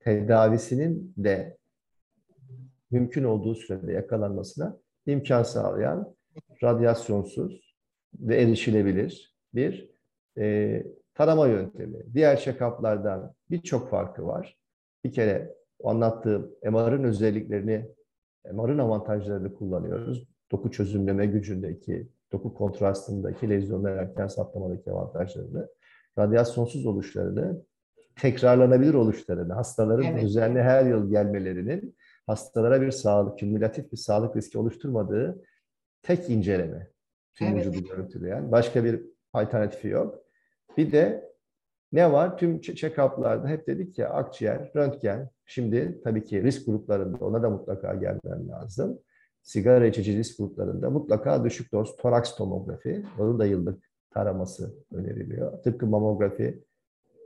tedavisinin 0.00 1.14
de 1.16 1.56
mümkün 2.90 3.24
olduğu 3.24 3.54
sürede 3.54 3.92
yakalanmasına 3.92 4.76
imkan 5.06 5.42
sağlayan 5.42 6.14
radyasyonsuz 6.62 7.76
ve 8.20 8.36
erişilebilir 8.42 9.36
bir 9.54 9.90
e, 10.38 10.82
tarama 11.14 11.46
yöntemi. 11.46 12.14
Diğer 12.14 12.36
check-up'lardan 12.36 13.32
birçok 13.50 13.90
farkı 13.90 14.26
var. 14.26 14.58
Bir 15.04 15.12
kere 15.12 15.54
anlattığım 15.84 16.50
MR'ın 16.64 17.04
özelliklerini, 17.04 17.86
MR'ın 18.52 18.78
avantajlarını 18.78 19.54
kullanıyoruz. 19.54 20.28
Doku 20.52 20.70
çözümleme 20.70 21.26
gücündeki, 21.26 22.08
doku 22.32 22.54
kontrastındaki 22.54 23.50
lezyonlar 23.50 23.96
erken 23.96 24.26
saptamadaki 24.26 24.90
avantajlarını, 24.90 25.68
radyasyonsuz 26.18 26.86
oluşlarını, 26.86 27.62
tekrarlanabilir 28.16 28.94
oluşlarını, 28.94 29.52
hastaların 29.52 30.06
evet. 30.06 30.22
düzenli 30.22 30.62
her 30.62 30.86
yıl 30.86 31.10
gelmelerinin 31.10 31.96
hastalara 32.26 32.82
bir 32.82 32.90
sağlık, 32.90 33.38
kümülatif 33.38 33.92
bir 33.92 33.96
sağlık 33.96 34.36
riski 34.36 34.58
oluşturmadığı 34.58 35.42
tek 36.02 36.30
inceleme. 36.30 36.90
Tüm 37.34 37.46
evet. 37.46 37.66
vücudu 37.66 37.88
görüntüleyen. 37.88 38.52
Başka 38.52 38.84
bir 38.84 39.02
alternatifi 39.32 39.88
yok. 39.88 40.18
Bir 40.76 40.92
de 40.92 41.32
ne 41.92 42.12
var? 42.12 42.38
Tüm 42.38 42.60
check-up'larda 42.60 43.48
hep 43.48 43.66
dedik 43.66 43.94
ki 43.94 44.06
akciğer, 44.06 44.72
röntgen. 44.76 45.30
Şimdi 45.44 46.00
tabii 46.04 46.24
ki 46.24 46.42
risk 46.42 46.66
gruplarında 46.66 47.24
ona 47.24 47.42
da 47.42 47.50
mutlaka 47.50 47.94
gelmen 47.94 48.48
lazım. 48.48 48.98
Sigara 49.42 49.86
içici 49.86 50.16
risk 50.16 50.38
gruplarında 50.38 50.90
mutlaka 50.90 51.44
düşük 51.44 51.72
doz 51.72 51.96
toraks 51.96 52.36
tomografi. 52.36 53.04
Onun 53.18 53.38
da 53.38 53.46
yıllık 53.46 53.84
taraması 54.10 54.74
öneriliyor. 54.92 55.62
Tıpkı 55.62 55.86
mamografi 55.86 56.64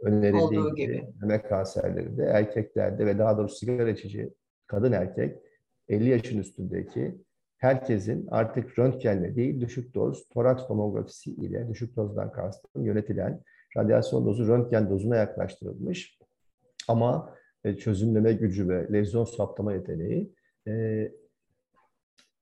önerildiği 0.02 0.62
gibi, 0.62 0.76
gibi 0.76 1.06
meme 1.20 1.42
kanserlerinde, 1.42 2.24
erkeklerde 2.24 3.06
ve 3.06 3.18
daha 3.18 3.38
doğrusu 3.38 3.56
sigara 3.56 3.90
içici 3.90 4.34
kadın 4.70 4.92
erkek 4.92 5.36
50 5.88 6.08
yaşın 6.08 6.38
üstündeki 6.38 7.20
herkesin 7.56 8.28
artık 8.30 8.78
röntgenle 8.78 9.36
değil 9.36 9.60
düşük 9.60 9.94
doz 9.94 10.28
toraks 10.28 10.66
tomografisi 10.66 11.30
ile 11.30 11.68
düşük 11.68 11.96
dozdan 11.96 12.32
kastım 12.32 12.84
yönetilen 12.84 13.42
radyasyon 13.76 14.26
dozu 14.26 14.48
röntgen 14.48 14.90
dozuna 14.90 15.16
yaklaştırılmış. 15.16 16.18
Ama 16.88 17.34
e, 17.64 17.76
çözümleme 17.76 18.32
gücü 18.32 18.68
ve 18.68 18.92
lezyon 18.92 19.24
saptama 19.24 19.72
yeteneği 19.72 20.32
e, 20.66 20.72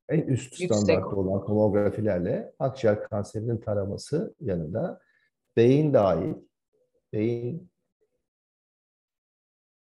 en 0.09 0.21
üst 0.21 0.55
standartta 0.55 1.17
olan 1.17 1.47
tomografilerle 1.47 2.53
akciğer 2.59 3.03
kanserinin 3.03 3.59
taraması 3.59 4.35
yanında 4.41 5.01
beyin 5.57 5.95
dahil, 5.95 6.35
beyin 7.13 7.71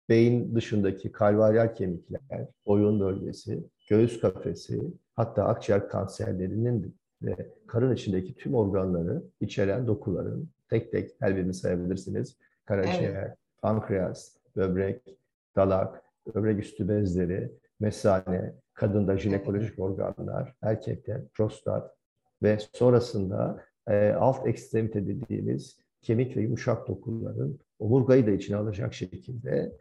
beyin 0.08 0.54
dışındaki 0.54 1.12
kalvaryal 1.12 1.74
kemikler, 1.74 2.46
boyun 2.66 3.00
bölgesi, 3.00 3.64
göğüs 3.88 4.20
kafesi, 4.20 4.82
hatta 5.14 5.44
akciğer 5.44 5.88
kanserlerinin 5.88 6.96
ve 7.22 7.52
karın 7.66 7.94
içindeki 7.94 8.34
tüm 8.34 8.54
organları 8.54 9.22
içeren 9.40 9.86
dokuların 9.86 10.50
tek 10.70 10.92
tek 10.92 11.10
her 11.20 11.36
birini 11.36 11.54
sayabilirsiniz. 11.54 12.36
Karaciğer, 12.64 13.22
evet. 13.22 13.36
pankreas, 13.62 14.36
böbrek, 14.56 15.18
dalak, 15.56 16.02
böbrek 16.34 16.58
üstü 16.58 16.88
bezleri, 16.88 17.52
mesane, 17.80 18.54
kadında 18.74 19.18
jinekolojik 19.18 19.78
organlar, 19.78 20.54
erkekte 20.62 21.22
prostat 21.34 21.96
ve 22.42 22.58
sonrasında 22.72 23.64
e, 23.88 24.10
alt 24.10 24.46
ekstremite 24.46 25.06
dediğimiz 25.06 25.78
kemik 26.02 26.36
ve 26.36 26.40
yumuşak 26.40 26.88
dokuların 26.88 27.58
omurgayı 27.78 28.26
da 28.26 28.30
içine 28.30 28.56
alacak 28.56 28.94
şekilde 28.94 29.72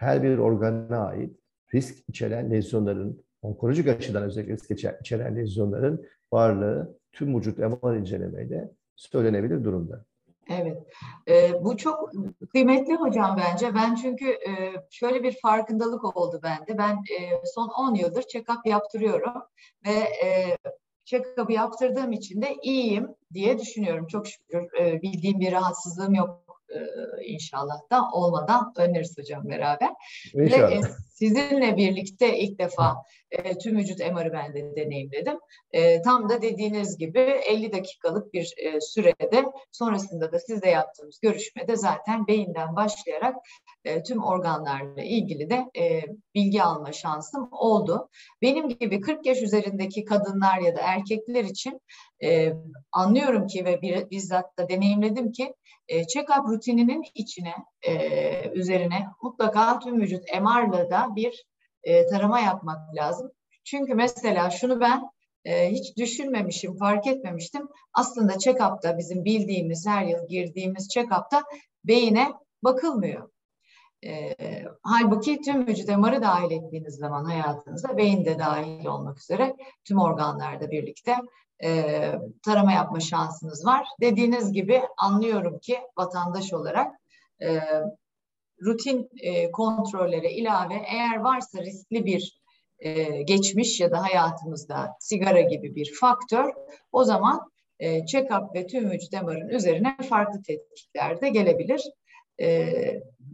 her 0.00 0.22
bir 0.22 0.38
organa 0.38 1.06
ait 1.06 1.36
risk 1.74 2.08
içeren 2.08 2.50
lezyonların, 2.50 3.24
onkolojik 3.42 3.88
açıdan 3.88 4.22
özellikle 4.22 4.52
risk 4.52 4.70
içeren 5.00 5.36
lezyonların 5.36 6.06
varlığı 6.32 6.98
tüm 7.12 7.36
vücut 7.36 7.58
MR 7.58 7.96
incelemeyle 7.96 8.70
söylenebilir 8.96 9.64
durumda. 9.64 10.04
Evet, 10.50 10.78
e, 11.28 11.64
bu 11.64 11.76
çok 11.76 12.10
kıymetli 12.52 12.94
hocam 12.94 13.40
bence. 13.44 13.74
Ben 13.74 13.94
çünkü 13.94 14.30
e, 14.30 14.72
şöyle 14.90 15.22
bir 15.22 15.38
farkındalık 15.42 16.16
oldu 16.16 16.40
bende. 16.42 16.78
Ben 16.78 16.92
e, 16.92 17.42
son 17.54 17.68
10 17.68 17.94
yıldır 17.94 18.22
check-up 18.22 18.68
yaptırıyorum 18.68 19.42
ve 19.86 20.26
e, 20.26 20.56
check-up'ı 21.04 21.52
yaptırdığım 21.52 22.12
için 22.12 22.42
de 22.42 22.56
iyiyim 22.62 23.06
diye 23.32 23.58
düşünüyorum. 23.58 24.06
Çok 24.06 24.26
şükür 24.26 24.68
e, 24.80 25.02
bildiğim 25.02 25.40
bir 25.40 25.52
rahatsızlığım 25.52 26.14
yok 26.14 26.49
inşallah 27.22 27.90
da 27.90 28.10
olmadan 28.12 28.72
öneriz 28.76 29.18
hocam 29.18 29.48
beraber. 29.48 29.90
İnşallah. 30.34 30.70
Ve 30.70 30.80
sizinle 31.20 31.76
birlikte 31.76 32.38
ilk 32.38 32.58
defa 32.58 32.96
e, 33.30 33.58
tüm 33.58 33.76
vücut 33.78 33.98
MR'ı 33.98 34.32
ben 34.32 34.54
de 34.54 34.76
deneyimledim. 34.76 35.38
E, 35.72 36.02
tam 36.02 36.28
da 36.28 36.42
dediğiniz 36.42 36.98
gibi 36.98 37.18
50 37.18 37.72
dakikalık 37.72 38.34
bir 38.34 38.54
e, 38.56 38.80
sürede 38.80 39.44
sonrasında 39.72 40.32
da 40.32 40.38
sizle 40.38 40.70
yaptığımız 40.70 41.20
görüşmede 41.20 41.76
zaten 41.76 42.26
beyinden 42.26 42.76
başlayarak 42.76 43.36
e, 43.84 44.02
tüm 44.02 44.22
organlarla 44.22 45.02
ilgili 45.02 45.50
de 45.50 45.70
e, 45.78 46.02
bilgi 46.34 46.62
alma 46.62 46.92
şansım 46.92 47.48
oldu. 47.52 48.08
Benim 48.42 48.68
gibi 48.68 49.00
40 49.00 49.26
yaş 49.26 49.42
üzerindeki 49.42 50.04
kadınlar 50.04 50.58
ya 50.58 50.76
da 50.76 50.80
erkekler 50.80 51.44
için 51.44 51.80
e, 52.22 52.52
anlıyorum 52.92 53.46
ki 53.46 53.64
ve 53.64 53.82
bir, 53.82 54.10
bizzat 54.10 54.58
da 54.58 54.68
deneyimledim 54.68 55.32
ki 55.32 55.54
e, 55.90 56.06
check-up 56.06 56.48
rutininin 56.48 57.04
içine, 57.14 57.54
e, 57.82 58.50
üzerine 58.50 59.06
mutlaka 59.22 59.78
tüm 59.78 60.00
vücut 60.00 60.24
MR'la 60.40 60.90
da 60.90 61.09
bir 61.16 61.44
e, 61.82 62.06
tarama 62.06 62.40
yapmak 62.40 62.94
lazım. 62.94 63.30
Çünkü 63.64 63.94
mesela 63.94 64.50
şunu 64.50 64.80
ben 64.80 65.02
e, 65.44 65.70
hiç 65.70 65.96
düşünmemişim, 65.96 66.76
fark 66.76 67.06
etmemiştim. 67.06 67.68
Aslında 67.94 68.32
check-up'ta 68.32 68.98
bizim 68.98 69.24
bildiğimiz, 69.24 69.86
her 69.86 70.04
yıl 70.04 70.28
girdiğimiz 70.28 70.88
check-up'ta 70.88 71.42
beyine 71.84 72.28
bakılmıyor. 72.64 73.30
E, 74.06 74.34
halbuki 74.82 75.40
tüm 75.40 75.66
vücut 75.66 75.88
MR'ı 75.88 76.22
dahil 76.22 76.50
ettiğiniz 76.50 76.94
zaman 76.94 77.24
hayatınızda 77.24 77.96
beyin 77.96 78.24
de 78.24 78.38
dahil 78.38 78.86
olmak 78.86 79.18
üzere 79.18 79.56
tüm 79.84 79.98
organlarda 79.98 80.70
birlikte 80.70 81.16
e, 81.64 82.12
tarama 82.44 82.72
yapma 82.72 83.00
şansınız 83.00 83.66
var. 83.66 83.86
Dediğiniz 84.00 84.52
gibi 84.52 84.82
anlıyorum 84.98 85.58
ki 85.58 85.78
vatandaş 85.98 86.52
olarak 86.52 86.94
e, 87.42 87.60
rutin 88.64 89.10
e, 89.20 89.50
kontrollere 89.50 90.32
ilave 90.32 90.82
eğer 90.86 91.16
varsa 91.16 91.58
riskli 91.58 92.04
bir 92.04 92.40
e, 92.78 93.22
geçmiş 93.22 93.80
ya 93.80 93.90
da 93.90 94.02
hayatımızda 94.02 94.96
sigara 95.00 95.40
gibi 95.40 95.74
bir 95.74 95.92
faktör 96.00 96.52
o 96.92 97.04
zaman 97.04 97.50
e, 97.78 97.98
check-up 97.98 98.54
ve 98.54 98.66
tüm 98.66 98.90
vücut 98.90 99.12
MR'ın 99.12 99.48
üzerine 99.48 99.96
farklı 100.08 100.42
tetkikler 100.42 101.20
de 101.20 101.28
gelebilir 101.28 101.82
e, 102.40 102.72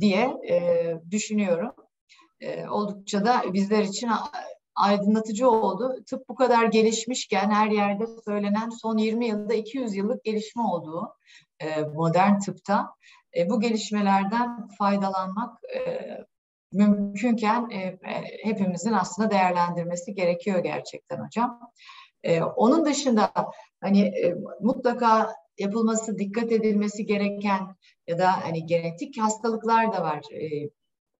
diye 0.00 0.36
e, 0.50 0.94
düşünüyorum. 1.10 1.72
E, 2.40 2.68
oldukça 2.68 3.24
da 3.24 3.42
bizler 3.52 3.82
için 3.82 4.10
aydınlatıcı 4.74 5.50
oldu. 5.50 6.04
Tıp 6.06 6.28
bu 6.28 6.34
kadar 6.34 6.64
gelişmişken 6.64 7.50
her 7.50 7.70
yerde 7.70 8.04
söylenen 8.24 8.70
son 8.70 8.98
20 8.98 9.26
yılda 9.26 9.54
200 9.54 9.96
yıllık 9.96 10.24
gelişme 10.24 10.62
olduğu 10.62 11.08
e, 11.60 11.80
modern 11.80 12.38
tıpta 12.38 12.90
e, 13.36 13.50
bu 13.50 13.60
gelişmelerden 13.60 14.68
faydalanmak 14.68 15.58
e, 15.64 16.08
mümkünken 16.72 17.70
e, 17.70 17.78
e, 17.78 17.98
hepimizin 18.42 18.92
aslında 18.92 19.30
değerlendirmesi 19.30 20.14
gerekiyor 20.14 20.58
gerçekten 20.58 21.24
hocam. 21.24 21.60
E, 22.22 22.42
onun 22.42 22.84
dışında 22.84 23.32
hani 23.80 24.00
e, 24.00 24.34
mutlaka 24.60 25.32
yapılması, 25.58 26.18
dikkat 26.18 26.52
edilmesi 26.52 27.06
gereken 27.06 27.76
ya 28.06 28.18
da 28.18 28.44
hani 28.44 28.66
genetik 28.66 29.20
hastalıklar 29.20 29.92
da 29.92 30.02
var. 30.02 30.22
E, 30.32 30.70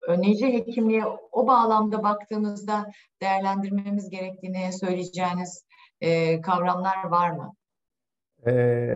önleyici 0.09 0.47
hekimliğe 0.47 1.05
o 1.33 1.47
bağlamda 1.47 2.03
baktığınızda 2.03 2.87
değerlendirmemiz 3.23 4.11
gerektiğini 4.11 4.73
söyleyeceğiniz 4.73 5.65
e, 6.01 6.41
kavramlar 6.41 7.05
var 7.05 7.31
mı? 7.31 7.55
Ee, 8.47 8.95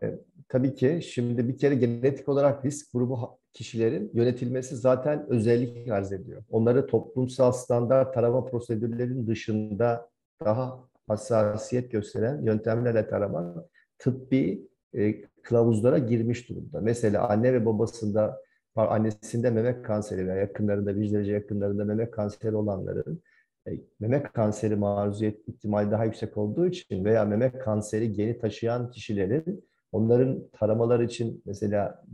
tabii 0.51 0.75
ki 0.75 1.01
şimdi 1.03 1.49
bir 1.49 1.59
kere 1.59 1.75
genetik 1.75 2.29
olarak 2.29 2.65
risk 2.65 2.93
grubu 2.93 3.39
kişilerin 3.53 4.11
yönetilmesi 4.15 4.77
zaten 4.77 5.27
özellik 5.29 5.89
arz 5.89 6.13
ediyor. 6.13 6.43
Onları 6.51 6.87
toplumsal 6.87 7.53
standart 7.53 8.15
tarama 8.15 8.45
prosedürlerinin 8.45 9.27
dışında 9.27 10.11
daha 10.45 10.85
hassasiyet 11.09 11.93
gösteren 11.93 12.43
yöntemlerle 12.43 13.09
tarama 13.09 13.65
tıbbi 13.99 14.69
e, 14.95 15.23
kılavuzlara 15.43 15.99
girmiş 15.99 16.49
durumda. 16.49 16.81
Mesela 16.81 17.29
anne 17.29 17.53
ve 17.53 17.67
babasında 17.67 18.41
annesinde 18.77 19.51
meme 19.51 19.83
kanseri 19.83 20.27
veya 20.27 20.37
yakınlarında, 20.37 20.97
bir 20.97 21.13
derece 21.13 21.33
yakınlarında 21.33 21.85
meme 21.85 22.11
kanseri 22.11 22.57
olanların 22.57 23.23
e, 23.69 23.71
meme 24.01 24.23
kanseri 24.23 24.77
maruziyet 24.77 25.49
ihtimali 25.49 25.91
daha 25.91 26.05
yüksek 26.05 26.37
olduğu 26.37 26.67
için 26.67 27.05
veya 27.05 27.25
meme 27.25 27.53
kanseri 27.53 28.13
geni 28.13 28.39
taşıyan 28.39 28.91
kişilerin 28.91 29.70
onların 29.93 30.49
taramalar 30.53 31.01
için 31.01 31.43
mesela 31.47 32.05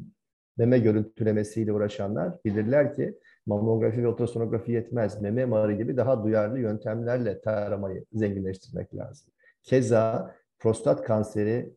meme 0.57 0.79
görüntülemesiyle 0.79 1.73
uğraşanlar 1.73 2.33
bilirler 2.45 2.95
ki 2.95 3.19
mamografi 3.47 4.03
ve 4.03 4.09
ultrasonografi 4.09 4.73
yetmez. 4.73 5.23
Meme 5.23 5.47
MR'ı 5.47 5.73
gibi 5.73 5.97
daha 5.97 6.25
duyarlı 6.25 6.59
yöntemlerle 6.59 7.41
taramayı 7.41 8.05
zenginleştirmek 8.13 8.95
lazım. 8.95 9.33
Keza 9.63 10.35
prostat 10.59 11.03
kanseri 11.03 11.75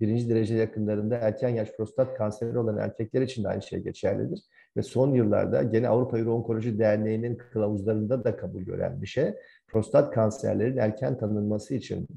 birinci 0.00 0.28
derece 0.28 0.54
yakınlarında 0.54 1.16
erken 1.16 1.48
yaş 1.48 1.72
prostat 1.72 2.14
kanseri 2.14 2.58
olan 2.58 2.78
erkekler 2.78 3.22
için 3.22 3.44
de 3.44 3.48
aynı 3.48 3.62
şey 3.62 3.80
geçerlidir. 3.80 4.40
Ve 4.76 4.82
son 4.82 5.14
yıllarda 5.14 5.62
gene 5.62 5.88
Avrupa 5.88 6.18
Uro-Onkoloji 6.18 6.78
Derneği'nin 6.78 7.36
kılavuzlarında 7.36 8.24
da 8.24 8.36
kabul 8.36 8.62
gören 8.62 9.02
bir 9.02 9.06
şey. 9.06 9.34
Prostat 9.68 10.14
kanserlerin 10.14 10.76
erken 10.76 11.18
tanınması 11.18 11.74
için 11.74 12.08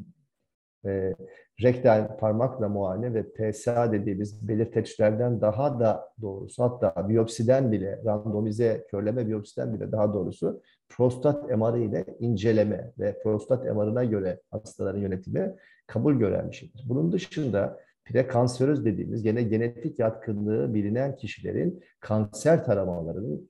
e, 0.86 1.16
rektal 1.64 2.18
parmakla 2.18 2.70
muayene 2.70 3.14
ve 3.14 3.24
PSA 3.32 3.92
dediğimiz 3.92 4.48
belirteçlerden 4.48 5.42
daha 5.42 5.80
da 5.80 6.10
doğrusu 6.22 6.64
hatta 6.64 7.10
biyopsiden 7.10 7.72
bile 7.72 8.02
randomize 8.06 8.86
körleme 8.92 9.28
biyopsiden 9.28 9.74
bile 9.74 9.92
daha 9.92 10.14
doğrusu 10.14 10.62
prostat 10.90 11.50
MR'ı 11.58 11.80
ile 11.80 12.06
inceleme 12.20 12.92
ve 13.00 13.20
prostat 13.24 13.66
MR'ına 13.66 14.04
göre 14.04 14.42
hastaların 14.52 15.00
yönetimi 15.00 15.56
kabul 15.88 16.14
gören 16.14 16.52
bir 16.52 16.56
şeydir. 16.56 16.86
Bunun 16.90 17.12
dışında 17.12 17.80
prekanseröz 18.06 18.86
dediğimiz 18.86 19.24
gene 19.24 19.44
genetik 19.44 20.00
yatkınlığı 20.00 20.74
bilinen 20.74 21.16
kişilerin 21.16 21.84
kanser 22.00 22.66
taramalarının 22.66 23.50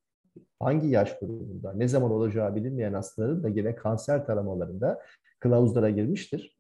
hangi 0.60 0.88
yaş 0.88 1.20
grubunda, 1.20 1.74
ne 1.74 1.88
zaman 1.88 2.12
olacağı 2.12 2.56
bilinmeyen 2.56 2.94
hastaların 2.94 3.44
da 3.44 3.50
gene 3.50 3.76
kanser 3.76 4.26
taramalarında 4.26 5.02
kılavuzlara 5.40 5.90
girmiştir. 5.90 6.55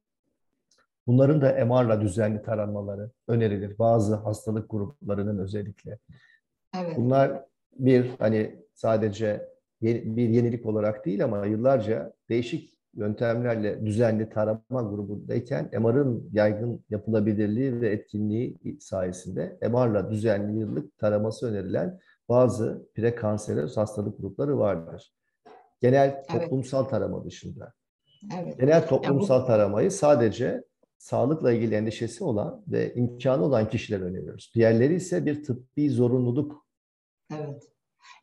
Bunların 1.08 1.42
da 1.42 1.66
MR'la 1.66 2.02
düzenli 2.02 2.42
taranmaları 2.42 3.12
önerilir. 3.28 3.80
Bazı 3.80 4.16
hastalık 4.16 4.70
gruplarının 4.70 5.40
özellikle. 5.40 6.00
Evet. 6.82 6.98
Bunlar 6.98 7.46
bir 7.80 8.10
hani 8.20 8.56
sadece 8.74 9.50
bir 9.82 10.30
yenilik 10.30 10.66
olarak 10.66 11.06
değil 11.06 11.24
ama 11.24 11.46
yıllarca 11.46 12.14
değişik 12.30 12.76
yöntemlerle 12.96 13.86
düzenli 13.86 14.30
tarama 14.30 14.82
grubundayken 14.82 15.70
MR'ın 15.80 16.30
yaygın 16.32 16.84
yapılabilirliği 16.90 17.82
ve 17.82 17.90
etkinliği 17.90 18.78
sayesinde 18.80 19.58
MR'la 19.62 20.12
düzenli 20.12 20.60
yıllık 20.60 20.98
taraması 20.98 21.48
önerilen 21.48 22.00
bazı 22.30 22.88
prekanseröz 22.96 23.78
hastalık 23.78 24.18
grupları 24.22 24.60
vardır. 24.60 25.14
Genel 25.82 26.24
toplumsal 26.24 26.82
evet. 26.82 26.92
tarama 26.92 27.26
dışında. 27.26 27.74
Evet. 28.42 28.60
Genel 28.60 28.88
toplumsal 28.88 29.44
bu... 29.44 29.48
taramayı 29.48 29.92
sadece 29.92 30.64
sağlıkla 30.98 31.52
ilgili 31.52 31.76
endişesi 31.76 32.24
olan 32.24 32.64
ve 32.68 32.94
imkanı 32.94 33.44
olan 33.44 33.70
kişiler 33.70 34.00
öneriyoruz. 34.00 34.52
Diğerleri 34.56 34.96
ise 34.96 35.26
bir 35.26 35.44
tıbbi 35.44 35.90
zorunluluk. 35.90 36.66
Evet 37.34 37.75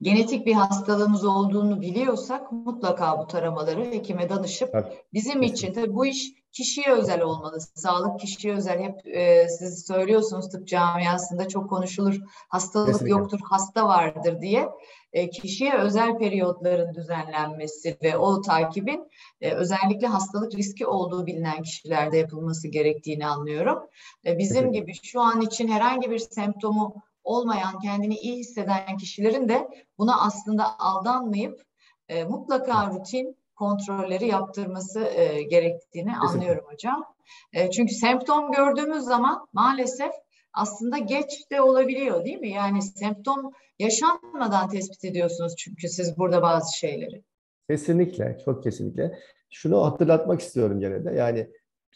genetik 0.02 0.46
bir 0.46 0.52
hastalığımız 0.52 1.24
olduğunu 1.24 1.80
biliyorsak 1.80 2.52
mutlaka 2.52 3.18
bu 3.18 3.26
taramaları 3.26 3.84
hekime 3.84 4.28
danışıp 4.28 4.72
Tabii. 4.72 4.92
bizim 5.12 5.42
için 5.42 5.72
tabii 5.72 5.94
bu 5.94 6.06
iş 6.06 6.32
kişiye 6.52 6.92
özel 6.92 7.20
olmalı. 7.20 7.60
Sağlık 7.60 8.20
kişiye 8.20 8.54
özel. 8.54 8.80
Hep 8.80 9.06
e, 9.06 9.48
siz 9.48 9.86
söylüyorsunuz 9.86 10.48
tıp 10.48 10.68
camiasında 10.68 11.48
çok 11.48 11.70
konuşulur. 11.70 12.20
Hastalık 12.48 12.86
Kesinlikle. 12.86 13.10
yoktur, 13.10 13.40
hasta 13.50 13.88
vardır 13.88 14.40
diye. 14.40 14.68
E, 15.12 15.30
kişiye 15.30 15.74
özel 15.78 16.18
periyotların 16.18 16.94
düzenlenmesi 16.94 17.96
ve 18.02 18.16
o 18.16 18.40
takibin 18.40 19.08
e, 19.40 19.52
özellikle 19.52 20.06
hastalık 20.06 20.54
riski 20.54 20.86
olduğu 20.86 21.26
bilinen 21.26 21.62
kişilerde 21.62 22.16
yapılması 22.16 22.68
gerektiğini 22.68 23.26
anlıyorum. 23.26 23.78
E, 24.26 24.38
bizim 24.38 24.72
gibi 24.72 24.92
şu 25.02 25.20
an 25.20 25.40
için 25.40 25.68
herhangi 25.68 26.10
bir 26.10 26.18
semptomu 26.18 26.94
olmayan, 27.24 27.78
kendini 27.78 28.14
iyi 28.14 28.36
hisseden 28.36 28.96
kişilerin 28.96 29.48
de 29.48 29.68
buna 29.98 30.20
aslında 30.20 30.78
aldanmayıp 30.78 31.62
e, 32.08 32.24
mutlaka 32.24 32.86
rutin 32.86 33.36
kontrolleri 33.54 34.26
yaptırması 34.26 35.00
e, 35.00 35.42
gerektiğini 35.42 36.12
Kesinlikle. 36.12 36.28
anlıyorum 36.28 36.64
hocam. 36.72 37.04
E, 37.52 37.70
çünkü 37.70 37.94
semptom 37.94 38.52
gördüğümüz 38.52 39.04
zaman 39.04 39.46
maalesef 39.52 40.12
aslında 40.52 40.98
geç 40.98 41.50
de 41.52 41.62
olabiliyor 41.62 42.24
değil 42.24 42.38
mi? 42.38 42.50
Yani 42.50 42.82
semptom 42.82 43.52
yaşanmadan 43.78 44.68
tespit 44.68 45.04
ediyorsunuz 45.04 45.54
çünkü 45.58 45.88
siz 45.88 46.18
burada 46.18 46.42
bazı 46.42 46.78
şeyleri. 46.78 47.22
Kesinlikle, 47.70 48.38
çok 48.44 48.62
kesinlikle. 48.62 49.18
Şunu 49.50 49.84
hatırlatmak 49.84 50.40
istiyorum 50.40 50.80
gene 50.80 51.04
de. 51.04 51.10
Yani 51.10 51.48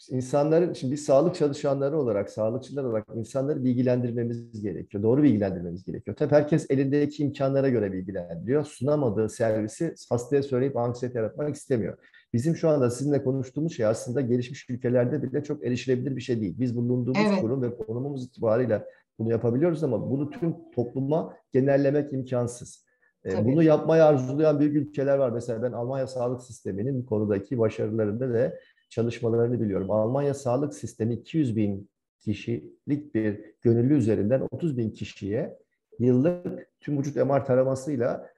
insanların, 0.09 0.73
şimdi 0.73 0.93
biz 0.93 1.05
sağlık 1.05 1.35
çalışanları 1.35 1.99
olarak, 1.99 2.29
sağlıkçılar 2.29 2.83
olarak 2.83 3.07
insanları 3.15 3.63
bilgilendirmemiz 3.63 4.61
gerekiyor. 4.61 5.03
Doğru 5.03 5.23
bilgilendirmemiz 5.23 5.83
gerekiyor. 5.83 6.17
Tabii 6.17 6.31
herkes 6.31 6.65
elindeki 6.69 7.23
imkanlara 7.23 7.69
göre 7.69 7.93
bilgilendiriyor. 7.93 8.63
Sunamadığı 8.63 9.29
servisi 9.29 9.93
hastaya 10.09 10.43
söyleyip 10.43 10.77
anksiyete 10.77 11.19
yaratmak 11.19 11.55
istemiyor. 11.55 11.97
Bizim 12.33 12.55
şu 12.55 12.69
anda 12.69 12.89
sizinle 12.89 13.23
konuştuğumuz 13.23 13.75
şey 13.75 13.85
aslında 13.85 14.21
gelişmiş 14.21 14.69
ülkelerde 14.69 15.23
bile 15.23 15.43
çok 15.43 15.65
erişilebilir 15.65 16.15
bir 16.15 16.21
şey 16.21 16.41
değil. 16.41 16.55
Biz 16.59 16.75
bulunduğumuz 16.75 17.27
evet. 17.29 17.41
kurum 17.41 17.61
ve 17.61 17.77
konumumuz 17.77 18.25
itibariyle 18.25 18.83
bunu 19.19 19.31
yapabiliyoruz 19.31 19.83
ama 19.83 20.11
bunu 20.11 20.29
tüm 20.29 20.55
topluma 20.75 21.33
genellemek 21.53 22.13
imkansız. 22.13 22.87
E, 23.23 23.29
Tabii. 23.29 23.51
Bunu 23.51 23.63
yapmayı 23.63 24.03
arzulayan 24.03 24.59
büyük 24.59 24.75
ülkeler 24.75 25.17
var. 25.17 25.29
Mesela 25.29 25.63
ben 25.63 25.71
Almanya 25.71 26.07
sağlık 26.07 26.41
sisteminin 26.41 27.01
bu 27.01 27.05
konudaki 27.05 27.59
başarılarında 27.59 28.33
ve 28.33 28.59
çalışmalarını 28.89 29.61
biliyorum. 29.61 29.91
Almanya 29.91 30.33
sağlık 30.33 30.73
sistemi 30.73 31.13
200 31.13 31.55
bin 31.55 31.89
kişilik 32.19 33.15
bir 33.15 33.41
gönüllü 33.61 33.93
üzerinden 33.97 34.47
30 34.51 34.77
bin 34.77 34.91
kişiye 34.91 35.57
yıllık 35.99 36.67
tüm 36.79 36.97
vücut 36.97 37.15
MR 37.15 37.45
taramasıyla 37.45 38.29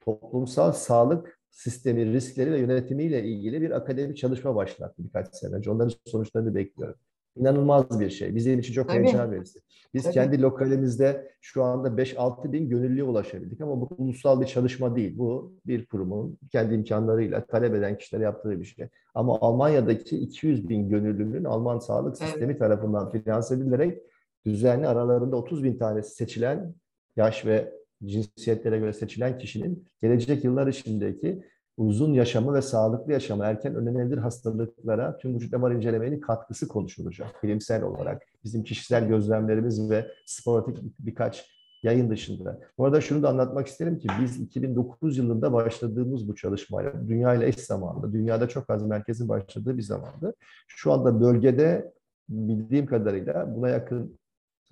toplumsal 0.00 0.72
sağlık 0.72 1.38
sistemi 1.50 2.12
riskleri 2.12 2.52
ve 2.52 2.58
yönetimiyle 2.58 3.24
ilgili 3.24 3.62
bir 3.62 3.70
akademik 3.70 4.16
çalışma 4.16 4.54
başlattı 4.54 5.04
birkaç 5.04 5.34
sene 5.34 5.54
önce. 5.54 5.70
Onların 5.70 5.92
sonuçlarını 6.06 6.54
bekliyorum 6.54 6.96
inanılmaz 7.40 8.00
bir 8.00 8.10
şey. 8.10 8.34
Bizim 8.34 8.58
için 8.58 8.72
çok 8.74 8.88
Tabii. 8.88 8.98
heyecan 8.98 9.32
verici. 9.32 9.60
Biz 9.94 10.02
Tabii. 10.02 10.14
kendi 10.14 10.42
lokalimizde 10.42 11.32
şu 11.40 11.64
anda 11.64 11.88
5-6 11.88 12.52
bin 12.52 12.68
gönüllüye 12.68 13.04
ulaşabildik 13.04 13.60
ama 13.60 13.80
bu 13.80 13.88
ulusal 13.98 14.40
bir 14.40 14.46
çalışma 14.46 14.96
değil. 14.96 15.18
Bu 15.18 15.54
bir 15.66 15.86
kurumun 15.86 16.38
kendi 16.52 16.74
imkanlarıyla 16.74 17.46
talep 17.46 17.74
eden 17.74 17.98
kişiler 17.98 18.20
yaptığı 18.20 18.60
bir 18.60 18.64
şey. 18.64 18.88
Ama 19.14 19.38
Almanya'daki 19.40 20.18
200 20.18 20.68
bin 20.68 20.88
gönüllünün 20.88 21.44
Alman 21.44 21.78
sağlık 21.78 22.18
sistemi 22.18 22.44
evet. 22.44 22.58
tarafından 22.58 23.10
finanse 23.10 23.54
edilerek 23.54 24.02
düzenli 24.46 24.86
aralarında 24.86 25.36
30 25.36 25.64
bin 25.64 25.78
tanesi 25.78 26.14
seçilen 26.14 26.74
yaş 27.16 27.46
ve 27.46 27.72
cinsiyetlere 28.04 28.78
göre 28.78 28.92
seçilen 28.92 29.38
kişinin 29.38 29.86
gelecek 30.02 30.44
yıllar 30.44 30.66
içindeki 30.66 31.42
uzun 31.78 32.12
yaşamı 32.12 32.54
ve 32.54 32.62
sağlıklı 32.62 33.12
yaşamı, 33.12 33.44
erken 33.44 33.74
önlenebilir 33.74 34.18
hastalıklara 34.18 35.18
tüm 35.18 35.34
vücut 35.34 35.52
MR 35.52 35.70
incelemenin 35.70 36.20
katkısı 36.20 36.68
konuşulacak 36.68 37.42
bilimsel 37.42 37.82
olarak. 37.82 38.22
Bizim 38.44 38.62
kişisel 38.62 39.08
gözlemlerimiz 39.08 39.90
ve 39.90 40.06
sportif 40.26 40.78
birkaç 40.98 41.58
yayın 41.82 42.10
dışında. 42.10 42.60
Bu 42.78 42.84
arada 42.84 43.00
şunu 43.00 43.22
da 43.22 43.28
anlatmak 43.28 43.66
isterim 43.66 43.98
ki 43.98 44.08
biz 44.20 44.40
2009 44.40 45.18
yılında 45.18 45.52
başladığımız 45.52 46.28
bu 46.28 46.34
çalışmayla 46.34 47.08
dünya 47.08 47.34
ile 47.34 47.48
eş 47.48 47.56
zamanlı, 47.56 48.12
dünyada 48.12 48.48
çok 48.48 48.70
az 48.70 48.86
merkezin 48.86 49.28
başladığı 49.28 49.76
bir 49.76 49.82
zamandı. 49.82 50.34
Şu 50.68 50.92
anda 50.92 51.20
bölgede 51.20 51.92
bildiğim 52.28 52.86
kadarıyla 52.86 53.56
buna 53.56 53.68
yakın 53.68 54.18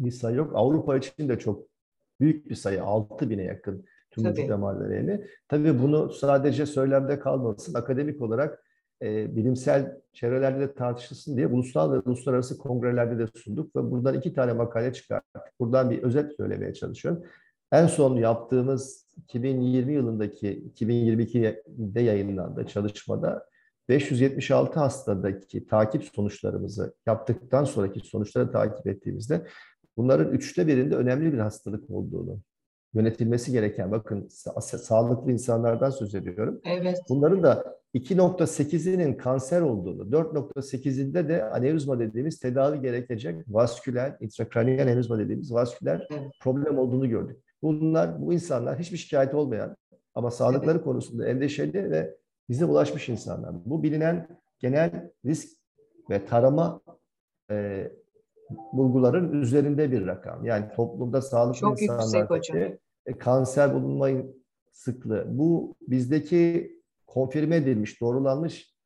bir 0.00 0.10
sayı 0.10 0.36
yok. 0.36 0.52
Avrupa 0.54 0.96
için 0.96 1.28
de 1.28 1.38
çok 1.38 1.66
büyük 2.20 2.50
bir 2.50 2.54
sayı, 2.54 2.82
6 2.82 3.30
bine 3.30 3.42
yakın 3.42 3.84
tüm 4.16 4.24
Tabii. 4.24 4.36
vücut 4.36 4.50
damarlarını. 4.50 5.24
Tabii 5.48 5.82
bunu 5.82 6.12
sadece 6.12 6.66
söylemde 6.66 7.18
kalmasın. 7.18 7.74
Akademik 7.74 8.22
olarak 8.22 8.62
e, 9.02 9.36
bilimsel 9.36 10.00
çevrelerde 10.12 10.60
de 10.60 10.74
tartışılsın 10.74 11.36
diye 11.36 11.46
ulusal 11.46 11.92
ve 11.92 11.98
uluslararası 11.98 12.58
kongrelerde 12.58 13.18
de 13.18 13.26
sunduk 13.34 13.76
ve 13.76 13.90
buradan 13.90 14.14
iki 14.14 14.32
tane 14.32 14.52
makale 14.52 14.92
çıkarttık. 14.92 15.42
Buradan 15.60 15.90
bir 15.90 16.02
özet 16.02 16.36
söylemeye 16.36 16.74
çalışıyorum. 16.74 17.22
En 17.72 17.86
son 17.86 18.16
yaptığımız 18.16 19.06
2020 19.16 19.92
yılındaki 19.92 20.70
2022'de 20.74 22.00
yayınlandı 22.00 22.66
çalışmada 22.66 23.46
576 23.88 24.80
hastadaki 24.80 25.66
takip 25.66 26.04
sonuçlarımızı 26.04 26.94
yaptıktan 27.06 27.64
sonraki 27.64 28.00
sonuçları 28.00 28.52
takip 28.52 28.86
ettiğimizde 28.86 29.46
bunların 29.96 30.32
üçte 30.32 30.66
birinde 30.66 30.96
önemli 30.96 31.32
bir 31.32 31.38
hastalık 31.38 31.90
olduğunu, 31.90 32.40
yönetilmesi 32.94 33.52
gereken, 33.52 33.90
bakın 33.90 34.28
sa 34.28 34.60
sağlıklı 34.60 35.32
insanlardan 35.32 35.90
söz 35.90 36.14
ediyorum. 36.14 36.60
Evet. 36.64 36.98
Bunların 37.08 37.42
da 37.42 37.76
2.8'inin 37.94 39.14
kanser 39.14 39.60
olduğunu, 39.60 40.02
4.8'inde 40.02 41.28
de 41.28 41.44
anevrizma 41.44 41.98
dediğimiz 41.98 42.38
tedavi 42.38 42.80
gerekecek 42.80 43.44
vasküler, 43.48 44.16
intrakraniyal 44.20 44.82
anevrizma 44.82 45.18
dediğimiz 45.18 45.52
vasküler 45.52 46.06
evet. 46.10 46.30
problem 46.40 46.78
olduğunu 46.78 47.08
gördük. 47.08 47.36
Bunlar, 47.62 48.22
bu 48.22 48.32
insanlar 48.32 48.78
hiçbir 48.78 48.96
şikayet 48.96 49.34
olmayan 49.34 49.76
ama 50.14 50.30
sağlıkları 50.30 50.76
evet. 50.76 50.84
konusunda 50.84 51.28
endişeli 51.28 51.90
ve 51.90 52.16
bize 52.48 52.64
ulaşmış 52.64 53.08
insanlar. 53.08 53.54
Bu 53.64 53.82
bilinen 53.82 54.28
genel 54.58 55.10
risk 55.24 55.48
ve 56.10 56.26
tarama 56.26 56.80
e, 57.50 57.86
bulguların 58.72 59.42
üzerinde 59.42 59.92
bir 59.92 60.06
rakam. 60.06 60.44
Yani 60.44 60.64
toplumda 60.76 61.22
sağlıklı 61.22 61.58
Çok 61.58 61.82
insanlardaki 61.82 62.78
e, 63.06 63.18
kanser 63.18 63.74
bulunma 63.74 64.08
sıklığı. 64.72 65.26
Bu 65.28 65.76
bizdeki 65.88 66.72
konfirme 67.06 67.56
edilmiş, 67.56 68.00
doğrulanmış 68.00 68.76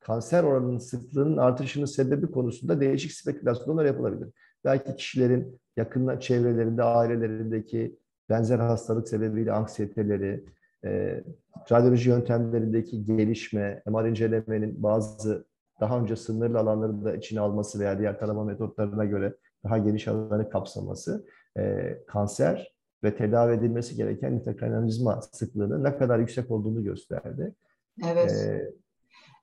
kanser 0.00 0.44
oranının 0.44 0.78
sıklığının 0.78 1.36
artışının 1.36 1.84
sebebi 1.84 2.30
konusunda 2.30 2.80
değişik 2.80 3.12
spekülasyonlar 3.12 3.84
yapılabilir. 3.84 4.28
Belki 4.64 4.96
kişilerin 4.96 5.60
yakın 5.76 6.18
çevrelerinde, 6.18 6.82
ailelerindeki 6.82 7.98
benzer 8.30 8.58
hastalık 8.58 9.08
sebebiyle 9.08 9.52
anksiyeteleri, 9.52 10.44
e, 10.84 11.24
radyoloji 11.72 12.10
yöntemlerindeki 12.10 13.04
gelişme, 13.04 13.82
MR 13.86 14.08
incelemenin 14.08 14.82
bazı 14.82 15.47
daha 15.80 15.98
önce 15.98 16.16
sınırlı 16.16 16.58
alanları 16.58 17.04
da 17.04 17.16
içine 17.16 17.40
alması 17.40 17.78
veya 17.78 17.98
diğer 17.98 18.18
tarama 18.18 18.44
metotlarına 18.44 19.04
göre 19.04 19.34
daha 19.64 19.78
geniş 19.78 20.08
alanları 20.08 20.50
kapsaması, 20.50 21.26
e, 21.58 21.94
kanser 22.06 22.74
ve 23.04 23.16
tedavi 23.16 23.54
edilmesi 23.54 23.96
gereken 23.96 24.32
intrakranializma 24.32 25.22
sıklığının 25.22 25.84
ne 25.84 25.96
kadar 25.96 26.18
yüksek 26.18 26.50
olduğunu 26.50 26.84
gösterdi. 26.84 27.54
Evet. 28.06 28.32
Ee, 28.32 28.72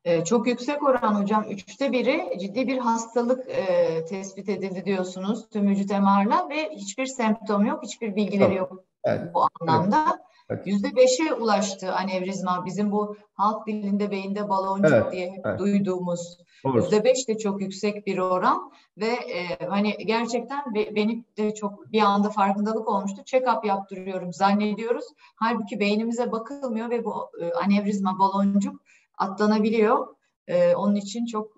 ee, 0.05 0.23
çok 0.23 0.47
yüksek 0.47 0.83
oran 0.83 1.21
hocam. 1.21 1.45
Üçte 1.49 1.91
biri 1.91 2.39
ciddi 2.39 2.67
bir 2.67 2.77
hastalık 2.77 3.49
e, 3.49 4.05
tespit 4.05 4.49
edildi 4.49 4.85
diyorsunuz 4.85 5.49
tüm 5.49 5.67
vücut 5.67 5.89
MR'la 5.89 6.49
ve 6.49 6.69
hiçbir 6.69 7.05
semptom 7.05 7.65
yok, 7.65 7.83
hiçbir 7.83 8.15
bilgileri 8.15 8.39
tamam. 8.39 8.57
yok 8.57 8.83
evet. 9.03 9.33
bu 9.33 9.47
anlamda. 9.61 10.25
Yüzde 10.65 10.95
beşe 10.95 11.33
ulaştı 11.33 11.93
anevrizma. 11.93 12.65
Bizim 12.65 12.91
bu 12.91 13.17
halk 13.33 13.67
dilinde 13.67 14.11
beyinde 14.11 14.49
baloncuk 14.49 14.93
evet. 14.93 15.11
diye 15.11 15.41
evet. 15.45 15.59
duyduğumuz 15.59 16.37
yüzde 16.73 17.03
beş 17.03 17.27
de 17.27 17.37
çok 17.37 17.61
yüksek 17.61 18.07
bir 18.07 18.17
oran 18.17 18.71
ve 18.97 19.07
e, 19.07 19.65
hani 19.65 19.97
gerçekten 19.97 20.75
be, 20.75 20.95
benim 20.95 21.25
de 21.37 21.53
çok 21.53 21.91
bir 21.91 22.01
anda 22.01 22.29
farkındalık 22.29 22.87
olmuştu. 22.87 23.21
Check-up 23.21 23.67
yaptırıyorum 23.67 24.33
zannediyoruz. 24.33 25.05
Halbuki 25.35 25.79
beynimize 25.79 26.31
bakılmıyor 26.31 26.89
ve 26.89 27.05
bu 27.05 27.29
e, 27.41 27.51
anevrizma 27.51 28.19
baloncuk 28.19 28.81
atlanabiliyor. 29.17 30.07
E, 30.47 30.75
onun 30.75 30.95
için 30.95 31.25
çok 31.25 31.51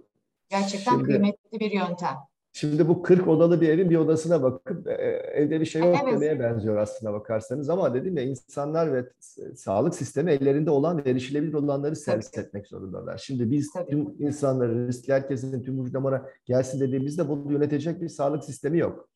gerçekten 0.50 0.91
Şimdi, 0.91 1.04
kıymetli 1.04 1.60
bir 1.60 1.71
yöntem. 1.71 2.17
Şimdi 2.60 2.88
bu 2.88 3.02
40 3.02 3.28
odalı 3.28 3.62
bir 3.62 3.70
evin 3.70 3.89
bir 3.89 3.96
odasına 3.96 4.43
bakıp 4.43 4.88
e, 4.88 4.91
evde 5.34 5.62
bir 5.62 5.65
şey 5.65 5.82
yok 5.82 5.98
evet. 6.04 6.13
demeye 6.13 6.39
benziyor 6.39 6.78
aslında 6.78 7.13
bakarsanız. 7.13 7.70
Ama 7.70 7.93
dedim 7.93 8.17
ya 8.17 8.24
insanlar 8.24 8.93
ve 8.93 9.10
sağlık 9.56 9.96
sistemi 9.96 10.32
ellerinde 10.32 10.72
olan 10.72 11.06
ve 11.06 11.10
erişilebilir 11.10 11.54
olanları 11.54 11.96
servis 11.96 12.38
etmek 12.38 12.67
zorundalar. 12.67 13.17
Şimdi 13.17 13.52
biz 13.52 13.74
Tabii. 13.74 13.89
tüm 13.89 14.15
insanları, 14.20 14.88
riskli 14.88 15.13
herkesin 15.13 15.63
tüm 15.63 15.84
vücudamara 15.84 16.30
gelsin 16.46 16.80
dediğimizde 16.80 17.30
bunu 17.30 17.52
yönetecek 17.52 18.02
bir 18.02 18.10
sağlık 18.10 18.43
sistemi 18.43 18.78
yok. 18.78 19.10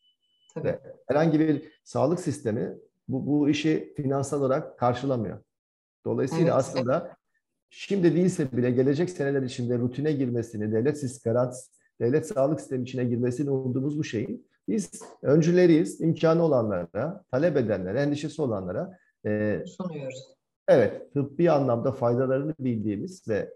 Tabii. 0.54 0.68
Ve 0.68 0.80
herhangi 1.08 1.40
bir 1.40 1.80
sağlık 1.84 2.20
sistemi 2.20 2.78
bu, 3.08 3.28
bu 3.28 3.50
işi 3.50 3.94
finansal 3.98 4.40
olarak 4.40 4.80
karşılamıyor. 4.80 5.40
Dolayısıyla 6.06 6.44
evet. 6.44 6.54
aslında 6.54 7.18
şimdi 7.70 8.16
değilse 8.16 8.52
bile 8.52 8.72
gelecek 8.72 9.10
seneler 9.10 9.42
içinde 9.42 9.78
rutine 9.78 10.12
girmesini, 10.12 10.72
devlet 10.72 11.24
garantisi 11.24 11.81
devlet 12.02 12.28
sağlık 12.28 12.60
sistemi 12.60 12.84
içine 12.84 13.04
girmesini 13.04 13.50
umduğumuz 13.50 14.00
bu 14.00 14.04
şeyin 14.04 14.48
biz 14.68 14.90
öncüleriyiz, 15.22 16.02
imkanı 16.02 16.44
olanlara, 16.44 17.24
talep 17.32 17.58
edenlere, 17.58 18.02
endişesi 18.02 18.42
olanlara 18.42 18.98
e, 19.26 19.64
sunuyoruz. 19.78 20.36
Evet, 20.68 21.14
tıbbi 21.14 21.52
anlamda 21.52 21.92
faydalarını 21.92 22.54
bildiğimiz 22.60 23.28
ve 23.28 23.54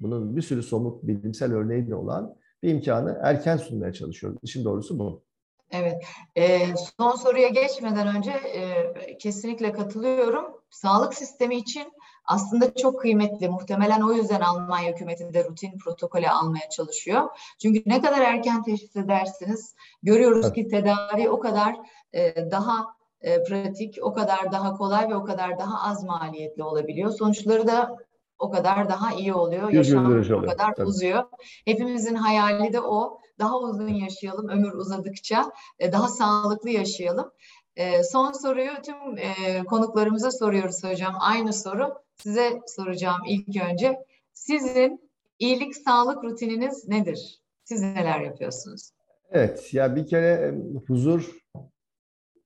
bunun 0.00 0.36
bir 0.36 0.42
sürü 0.42 0.62
somut 0.62 1.02
bilimsel 1.02 1.52
örneği 1.52 1.88
de 1.88 1.94
olan 1.94 2.34
bir 2.62 2.68
imkanı 2.68 3.20
erken 3.22 3.56
sunmaya 3.56 3.92
çalışıyoruz. 3.92 4.38
İşin 4.42 4.64
doğrusu 4.64 4.98
bu. 4.98 5.22
Evet. 5.70 6.04
E, 6.36 6.58
son 6.98 7.10
soruya 7.10 7.48
geçmeden 7.48 8.16
önce 8.16 8.30
e, 8.30 9.18
kesinlikle 9.18 9.72
katılıyorum. 9.72 10.44
Sağlık 10.70 11.14
sistemi 11.14 11.56
için 11.56 11.92
aslında 12.24 12.74
çok 12.74 13.00
kıymetli. 13.00 13.48
Muhtemelen 13.48 14.00
o 14.00 14.12
yüzden 14.12 14.40
Almanya 14.40 14.92
hükümeti 14.92 15.34
de 15.34 15.44
rutin 15.44 15.78
protokole 15.78 16.30
almaya 16.30 16.68
çalışıyor. 16.70 17.28
Çünkü 17.62 17.82
ne 17.86 18.02
kadar 18.02 18.20
erken 18.20 18.62
teşhis 18.62 18.96
edersiniz 18.96 19.74
görüyoruz 20.02 20.52
ki 20.52 20.68
tedavi 20.68 21.30
o 21.30 21.40
kadar 21.40 21.76
e, 22.12 22.50
daha 22.50 22.86
e, 23.20 23.42
pratik, 23.42 23.98
o 24.02 24.12
kadar 24.12 24.52
daha 24.52 24.76
kolay 24.76 25.08
ve 25.08 25.16
o 25.16 25.24
kadar 25.24 25.58
daha 25.58 25.90
az 25.90 26.04
maliyetli 26.04 26.62
olabiliyor. 26.62 27.10
Sonuçları 27.10 27.66
da 27.66 27.96
o 28.38 28.50
kadar 28.50 28.88
daha 28.88 29.14
iyi 29.14 29.34
oluyor. 29.34 29.70
Yaşam 29.70 30.22
o 30.32 30.46
kadar 30.46 30.74
Tabii. 30.74 30.86
uzuyor. 30.86 31.24
Hepimizin 31.64 32.14
hayali 32.14 32.72
de 32.72 32.80
o. 32.80 33.20
Daha 33.38 33.58
uzun 33.58 33.88
yaşayalım, 33.88 34.48
ömür 34.48 34.72
uzadıkça 34.72 35.52
e, 35.78 35.92
daha 35.92 36.08
sağlıklı 36.08 36.70
yaşayalım. 36.70 37.30
E, 37.76 38.02
son 38.02 38.32
soruyu 38.32 38.70
tüm 38.84 39.18
e, 39.18 39.64
konuklarımıza 39.64 40.30
soruyoruz 40.30 40.84
hocam. 40.84 41.16
Aynı 41.20 41.52
soru 41.52 41.94
size 42.16 42.60
soracağım 42.66 43.20
ilk 43.28 43.62
önce. 43.70 44.04
Sizin 44.32 45.10
iyilik 45.38 45.76
sağlık 45.76 46.24
rutininiz 46.24 46.88
nedir? 46.88 47.40
Siz 47.64 47.82
neler 47.82 48.20
yapıyorsunuz? 48.20 48.90
Evet, 49.30 49.74
ya 49.74 49.96
bir 49.96 50.06
kere 50.06 50.54
huzur, 50.86 51.30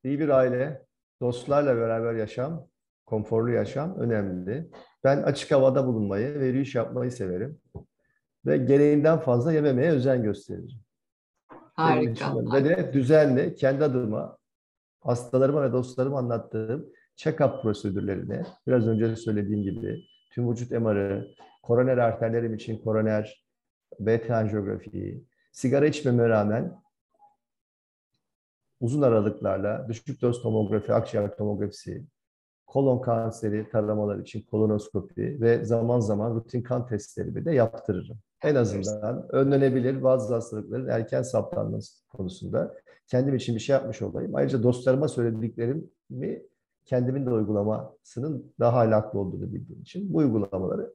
iyi 0.04 0.20
bir 0.20 0.28
aile, 0.28 0.86
dostlarla 1.20 1.76
beraber 1.76 2.14
yaşam, 2.14 2.66
konforlu 3.06 3.50
yaşam 3.50 3.98
önemli. 3.98 4.70
Ben 5.04 5.22
açık 5.22 5.50
havada 5.50 5.86
bulunmayı 5.86 6.40
ve 6.40 6.46
yürüyüş 6.46 6.74
yapmayı 6.74 7.12
severim. 7.12 7.60
Ve 8.46 8.56
gereğinden 8.56 9.18
fazla 9.18 9.52
yememeye 9.52 9.90
özen 9.90 10.22
gösteririm. 10.22 10.80
Harika. 11.74 12.34
Ve 12.36 12.64
de 12.64 12.92
düzenli, 12.92 13.54
kendi 13.54 13.84
adıma, 13.84 14.37
hastalarıma 15.08 15.62
ve 15.62 15.72
dostlarıma 15.72 16.18
anlattığım 16.18 16.86
check-up 17.16 17.62
prosedürlerini, 17.62 18.42
biraz 18.66 18.86
önce 18.88 19.16
söylediğim 19.16 19.62
gibi 19.62 20.04
tüm 20.32 20.50
vücut 20.50 20.70
MR'ı, 20.70 21.28
koroner 21.62 21.98
arterlerim 21.98 22.54
için 22.54 22.78
koroner, 22.78 23.44
beta 24.00 24.36
anjiyografiyi, 24.36 25.24
sigara 25.52 25.86
içmeme 25.86 26.28
rağmen 26.28 26.82
uzun 28.80 29.02
aralıklarla 29.02 29.86
düşük 29.88 30.22
doz 30.22 30.42
tomografi, 30.42 30.92
akciğer 30.92 31.36
tomografisi, 31.36 32.04
kolon 32.66 33.00
kanseri 33.00 33.68
taramalar 33.68 34.18
için 34.18 34.42
kolonoskopi 34.50 35.40
ve 35.40 35.64
zaman 35.64 36.00
zaman 36.00 36.34
rutin 36.34 36.62
kan 36.62 36.86
testlerimi 36.86 37.44
de 37.44 37.54
yaptırırım. 37.54 38.18
En 38.42 38.54
azından 38.54 39.26
önlenebilir 39.28 40.02
bazı 40.02 40.34
hastalıkların 40.34 40.88
erken 40.88 41.22
saptanması 41.22 42.08
konusunda 42.08 42.74
kendim 43.08 43.34
için 43.34 43.54
bir 43.54 43.60
şey 43.60 43.74
yapmış 43.74 44.02
olayım. 44.02 44.34
Ayrıca 44.34 44.62
dostlarıma 44.62 45.08
söylediklerimi 45.08 46.42
kendimin 46.84 47.26
de 47.26 47.30
uygulamasının 47.30 48.52
daha 48.60 48.76
halaklı 48.76 49.18
olduğunu 49.18 49.52
bildiğim 49.52 49.82
için 49.82 50.12
bu 50.12 50.18
uygulamaları 50.18 50.92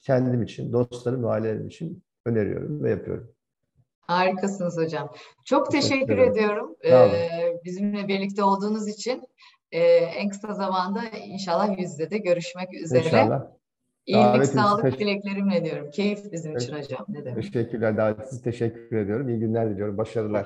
kendim 0.00 0.42
için, 0.42 0.72
dostlarım 0.72 1.22
ve 1.24 1.28
ailelerim 1.28 1.66
için 1.66 2.02
öneriyorum 2.26 2.82
ve 2.82 2.90
yapıyorum. 2.90 3.32
Harikasınız 4.00 4.76
hocam. 4.76 5.12
Çok 5.44 5.70
teşekkür, 5.70 6.06
teşekkür 6.06 6.18
ediyorum 6.18 6.76
ee, 6.84 7.60
bizimle 7.64 8.08
birlikte 8.08 8.42
olduğunuz 8.42 8.88
için. 8.88 9.22
Ee, 9.72 9.80
en 9.94 10.28
kısa 10.28 10.54
zamanda 10.54 11.02
inşallah 11.26 11.78
yüzde 11.78 12.10
de 12.10 12.18
görüşmek 12.18 12.74
üzere. 12.74 13.04
İnşallah. 13.04 13.46
İyilik, 14.06 14.24
Davetiniz 14.24 14.50
sağlık 14.50 14.84
teş- 14.84 14.98
dileklerimle 14.98 15.64
diyorum. 15.64 15.90
Keyif 15.90 16.32
bizim 16.32 16.56
için 16.56 16.72
hocam. 16.72 17.06
Ne 17.08 17.24
demek? 17.24 17.52
Teşekkürler. 17.52 17.96
Davetiniz 17.96 18.42
teşekkür 18.42 18.96
ediyorum. 18.96 19.28
İyi 19.28 19.38
günler 19.38 19.70
diliyorum. 19.70 19.98
Başarılar. 19.98 20.40